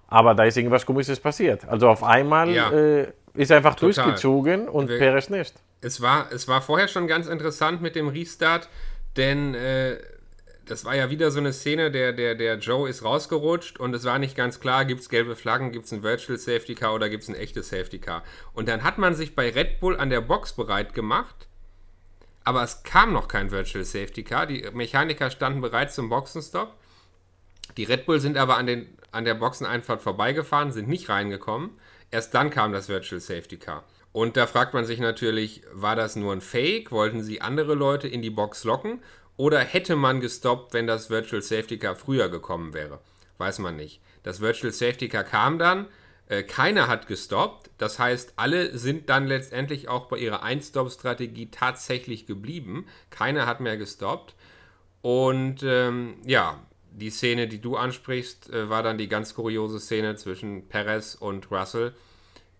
[0.08, 1.68] Aber da ist irgendwas Komisches passiert.
[1.68, 2.70] Also auf einmal ja.
[2.72, 4.04] äh, ist einfach Total.
[4.04, 5.54] durchgezogen und Wir, Perez nicht.
[5.80, 8.68] Es war, es war vorher schon ganz interessant mit dem Restart,
[9.16, 9.98] denn äh,
[10.66, 14.04] das war ja wieder so eine Szene, der, der, der Joe ist rausgerutscht und es
[14.06, 17.10] war nicht ganz klar, gibt es gelbe Flaggen, gibt es ein Virtual Safety Car oder
[17.10, 18.24] gibt es ein echtes Safety Car.
[18.54, 21.48] Und dann hat man sich bei Red Bull an der Box bereit gemacht,
[22.44, 24.46] aber es kam noch kein Virtual Safety Car.
[24.46, 26.76] Die Mechaniker standen bereit zum Boxenstopp.
[27.78, 31.72] Die Red Bull sind aber an den an der Boxeneinfahrt vorbeigefahren, sind nicht reingekommen.
[32.12, 33.84] Erst dann kam das Virtual Safety Car.
[34.14, 36.92] Und da fragt man sich natürlich, war das nur ein Fake?
[36.92, 39.02] Wollten sie andere Leute in die Box locken?
[39.42, 43.00] Oder hätte man gestoppt, wenn das Virtual Safety Car früher gekommen wäre?
[43.40, 44.00] Weiß man nicht.
[44.22, 45.88] Das Virtual Safety Car kam dann,
[46.28, 47.72] äh, keiner hat gestoppt.
[47.80, 52.86] Das heißt, alle sind dann letztendlich auch bei ihrer Ein-Stop-Strategie tatsächlich geblieben.
[53.10, 54.36] Keiner hat mehr gestoppt.
[55.02, 56.62] Und ähm, ja,
[56.92, 61.50] die Szene, die du ansprichst, äh, war dann die ganz kuriose Szene zwischen Perez und
[61.50, 61.96] Russell.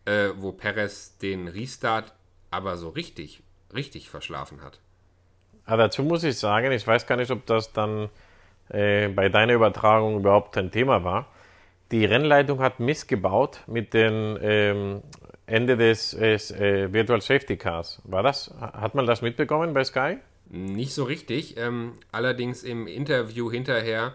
[0.06, 2.14] äh, wo Perez den Restart
[2.50, 4.80] aber so richtig, richtig verschlafen hat.
[5.66, 8.10] Aber ah, dazu muss ich sagen, ich weiß gar nicht, ob das dann
[8.70, 11.28] äh, bei deiner Übertragung überhaupt ein Thema war.
[11.92, 15.02] Die Rennleitung hat missgebaut mit dem ähm,
[15.46, 18.02] Ende des äh, Virtual Safety Cars.
[18.06, 18.54] War das?
[18.60, 20.18] Hat man das mitbekommen bei Sky?
[20.50, 21.58] Nicht so richtig.
[21.58, 24.14] Ähm, allerdings im Interview hinterher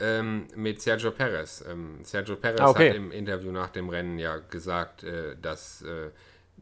[0.00, 1.64] ähm, mit Sergio Perez.
[1.68, 2.90] Ähm, Sergio Perez ah, okay.
[2.90, 6.10] hat im Interview nach dem Rennen ja gesagt, äh, dass äh,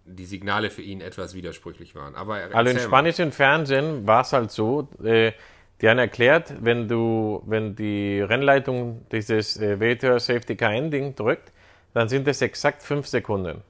[0.07, 2.14] die Signale für ihn etwas widersprüchlich waren.
[2.14, 5.32] Aber also im spanischen Fernsehen war es halt so, äh,
[5.80, 11.52] die haben erklärt, wenn du, wenn die Rennleitung dieses äh, Vetor Safety Car Ending drückt,
[11.94, 13.62] dann sind es exakt fünf Sekunden.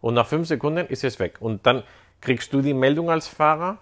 [0.00, 1.36] Und nach fünf Sekunden ist es weg.
[1.40, 1.82] Und dann
[2.20, 3.78] kriegst du die Meldung als Fahrer,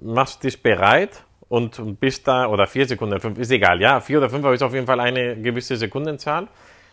[0.00, 4.30] machst dich bereit und bist da, oder vier Sekunden, fünf, ist egal, ja, vier oder
[4.30, 6.48] fünf, aber ist auf jeden Fall eine gewisse Sekundenzahl.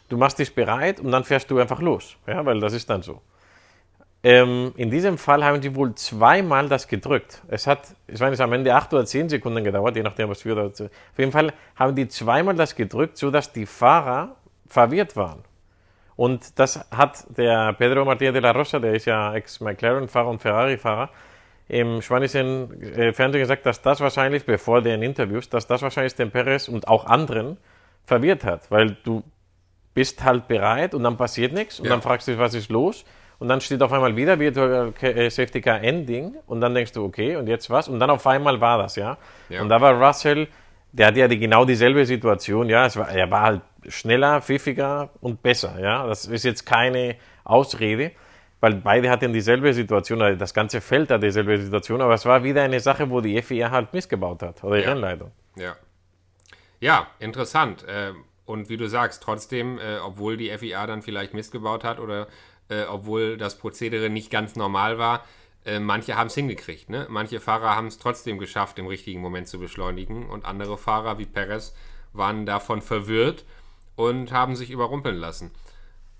[0.09, 3.01] Du machst dich bereit und dann fährst du einfach los, ja, weil das ist dann
[3.01, 3.21] so.
[4.25, 7.41] Ähm, in diesem Fall haben die wohl zweimal das gedrückt.
[7.49, 10.41] Es hat, ich meine, es am Ende acht oder zehn Sekunden gedauert, je nachdem, was
[10.41, 15.43] für oder Auf jeden Fall haben die zweimal das gedrückt, sodass die Fahrer verwirrt waren.
[16.15, 21.09] Und das hat der Pedro Martínez de la Rosa, der ist ja Ex-McLaren-Fahrer und Ferrari-Fahrer,
[21.67, 26.31] im spanischen äh, Fernsehen gesagt, dass das wahrscheinlich, bevor den Interviews, dass das wahrscheinlich den
[26.31, 27.57] Perez und auch anderen
[28.05, 29.23] verwirrt hat, weil du
[29.93, 31.91] bist halt bereit und dann passiert nichts und ja.
[31.91, 33.05] dann fragst du dich, was ist los?
[33.43, 37.03] Und dann steht auf einmal wieder Virtual äh, Safety Car Ending und dann denkst du,
[37.03, 37.89] okay, und jetzt was?
[37.89, 39.17] Und dann auf einmal war das, ja.
[39.49, 39.61] ja.
[39.61, 40.47] Und da war Russell,
[40.93, 42.85] der hatte ja die, genau dieselbe Situation, ja.
[42.85, 46.07] Es war, er war halt schneller, pfiffiger und besser, ja.
[46.07, 48.13] Das ist jetzt keine Ausrede,
[48.61, 52.45] weil beide hatten dieselbe Situation, also das ganze Feld hat dieselbe Situation, aber es war
[52.45, 54.89] wieder eine Sache, wo die FIA halt missgebaut hat, oder die ja.
[54.89, 55.31] Rennleitung.
[55.57, 55.75] Ja.
[56.79, 57.83] Ja, interessant.
[57.89, 62.27] Ähm, und wie du sagst, trotzdem, äh, obwohl die FIA dann vielleicht missgebaut hat oder
[62.73, 65.23] äh, obwohl das Prozedere nicht ganz normal war.
[65.65, 66.89] Äh, manche haben es hingekriegt.
[66.89, 67.07] Ne?
[67.09, 71.25] Manche Fahrer haben es trotzdem geschafft, im richtigen Moment zu beschleunigen und andere Fahrer wie
[71.25, 71.73] Perez
[72.11, 73.45] waren davon verwirrt
[73.95, 75.51] und haben sich überrumpeln lassen.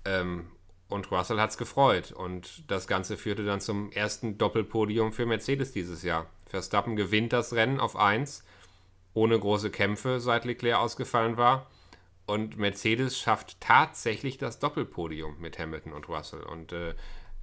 [0.04, 0.46] Ähm,
[0.88, 2.12] und Russell hat es gefreut.
[2.12, 6.26] Und das Ganze führte dann zum ersten Doppelpodium für Mercedes dieses Jahr.
[6.46, 8.44] Verstappen gewinnt das Rennen auf 1,
[9.12, 11.66] ohne große Kämpfe, seit Leclerc ausgefallen war.
[12.26, 16.42] Und Mercedes schafft tatsächlich das Doppelpodium mit Hamilton und Russell.
[16.42, 16.94] Und äh,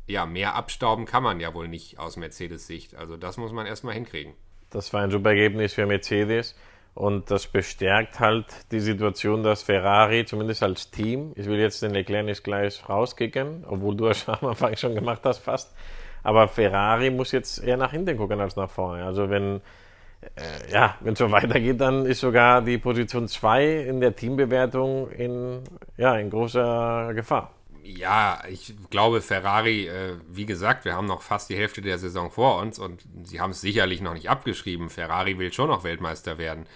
[0.07, 2.95] ja, mehr abstauben kann man ja wohl nicht aus Mercedes Sicht.
[2.95, 4.33] Also das muss man erstmal hinkriegen.
[4.71, 6.55] Das war ein super Ergebnis für Mercedes.
[6.93, 11.91] Und das bestärkt halt die Situation, dass Ferrari, zumindest als Team, ich will jetzt den
[11.91, 15.73] Leclerc nicht gleich rauskicken, obwohl du es am Anfang schon gemacht hast fast,
[16.23, 19.05] aber Ferrari muss jetzt eher nach hinten gucken als nach vorne.
[19.05, 19.61] Also wenn
[20.35, 25.09] äh, ja, wenn es so weitergeht, dann ist sogar die Position 2 in der Teambewertung
[25.09, 25.61] in,
[25.97, 27.53] ja, in großer Gefahr.
[27.83, 32.29] Ja, ich glaube, Ferrari, äh, wie gesagt, wir haben noch fast die Hälfte der Saison
[32.29, 34.89] vor uns und sie haben es sicherlich noch nicht abgeschrieben.
[34.89, 36.67] Ferrari will schon noch Weltmeister werden.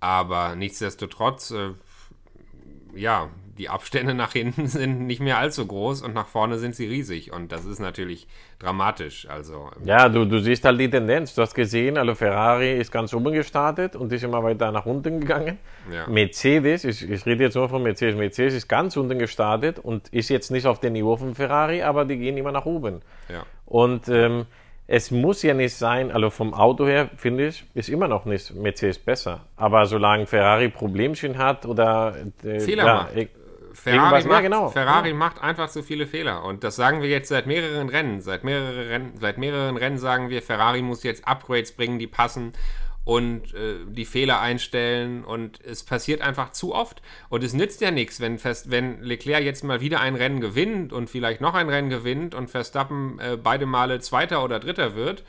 [0.00, 1.70] Aber nichtsdestotrotz, äh,
[2.94, 6.86] ja, die Abstände nach hinten sind nicht mehr allzu groß und nach vorne sind sie
[6.86, 7.32] riesig.
[7.32, 8.26] Und das ist natürlich
[8.58, 9.28] dramatisch.
[9.28, 11.34] Also, ja, du, du siehst halt die Tendenz.
[11.34, 15.20] Du hast gesehen, also Ferrari ist ganz oben gestartet und ist immer weiter nach unten
[15.20, 15.58] gegangen.
[15.92, 16.06] Ja.
[16.08, 20.28] Mercedes, ich, ich rede jetzt nur von Mercedes, Mercedes ist ganz unten gestartet und ist
[20.28, 23.02] jetzt nicht auf dem Niveau von Ferrari, aber die gehen immer nach oben.
[23.28, 23.44] Ja.
[23.66, 24.46] Und ähm,
[24.90, 28.54] es muss ja nicht sein, also vom Auto her, finde ich, ist immer noch nicht
[28.54, 29.40] Mercedes besser.
[29.56, 33.14] Aber solange Ferrari Problemchen hat oder äh, Fehler ja, macht.
[33.82, 34.68] Ferrari, macht, genau.
[34.70, 35.14] Ferrari ja.
[35.14, 36.44] macht einfach zu viele Fehler.
[36.44, 38.20] Und das sagen wir jetzt seit mehreren Rennen.
[38.20, 42.52] Seit mehreren Rennen, seit mehreren Rennen sagen wir, Ferrari muss jetzt Upgrades bringen, die passen
[43.04, 45.24] und äh, die Fehler einstellen.
[45.24, 47.02] Und es passiert einfach zu oft.
[47.28, 51.08] Und es nützt ja nichts, wenn, wenn Leclerc jetzt mal wieder ein Rennen gewinnt und
[51.08, 55.24] vielleicht noch ein Rennen gewinnt und Verstappen äh, beide Male Zweiter oder Dritter wird.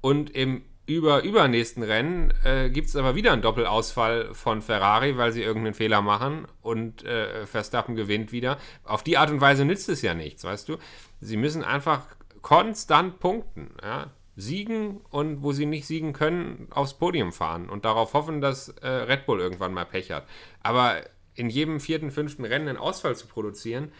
[0.00, 5.32] Und im über übernächsten Rennen äh, gibt es aber wieder einen Doppelausfall von Ferrari, weil
[5.32, 8.58] sie irgendeinen Fehler machen und äh, Verstappen gewinnt wieder.
[8.84, 10.78] Auf die Art und Weise nützt es ja nichts, weißt du?
[11.20, 12.06] Sie müssen einfach
[12.42, 14.10] konstant punkten, ja?
[14.34, 18.88] siegen und wo sie nicht siegen können, aufs Podium fahren und darauf hoffen, dass äh,
[18.88, 20.26] Red Bull irgendwann mal Pech hat.
[20.62, 21.02] Aber
[21.34, 23.92] in jedem vierten, fünften Rennen einen Ausfall zu produzieren,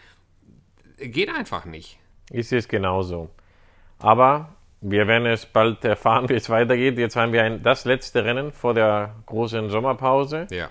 [0.97, 1.99] geht einfach nicht.
[2.31, 3.29] Ich sehe es genauso.
[3.99, 6.97] Aber wir werden es bald erfahren, wie es weitergeht.
[6.97, 10.47] Jetzt haben wir ein, das letzte Rennen vor der großen Sommerpause.
[10.51, 10.69] Ja.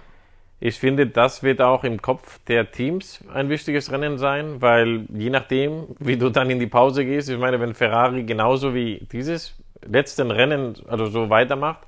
[0.61, 5.29] Ich finde, das wird auch im Kopf der Teams ein wichtiges Rennen sein, weil je
[5.29, 9.61] nachdem, wie du dann in die Pause gehst, ich meine, wenn Ferrari genauso wie dieses
[9.85, 11.81] letzte Rennen also so weitermacht,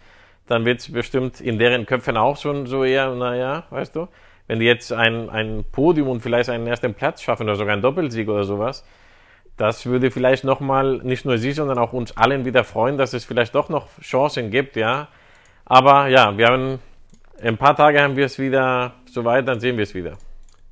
[0.49, 4.09] dann wird es bestimmt in deren Köpfen auch schon so eher, naja, weißt du,
[4.49, 7.83] wenn die jetzt ein, ein Podium und vielleicht einen ersten Platz schaffen oder sogar ein
[7.83, 8.85] Doppelsieg oder sowas,
[9.57, 13.25] das würde vielleicht nochmal nicht nur Sie, sondern auch uns allen wieder freuen, dass es
[13.25, 15.09] vielleicht doch noch Chancen gibt, ja.
[15.65, 16.79] Aber ja, wir haben
[17.39, 20.17] in ein paar Tage haben wir es wieder soweit, dann sehen wir es wieder.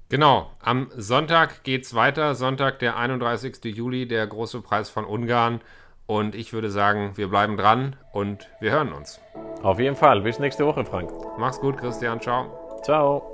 [0.09, 2.35] Genau, am Sonntag geht es weiter.
[2.35, 3.65] Sonntag, der 31.
[3.65, 5.63] Juli, der große Preis von Ungarn.
[6.07, 9.21] Und ich würde sagen, wir bleiben dran und wir hören uns.
[9.63, 10.21] Auf jeden Fall.
[10.21, 11.11] Bis nächste Woche, Frank.
[11.39, 12.21] Mach's gut, Christian.
[12.21, 12.81] Ciao.
[12.83, 13.32] Ciao.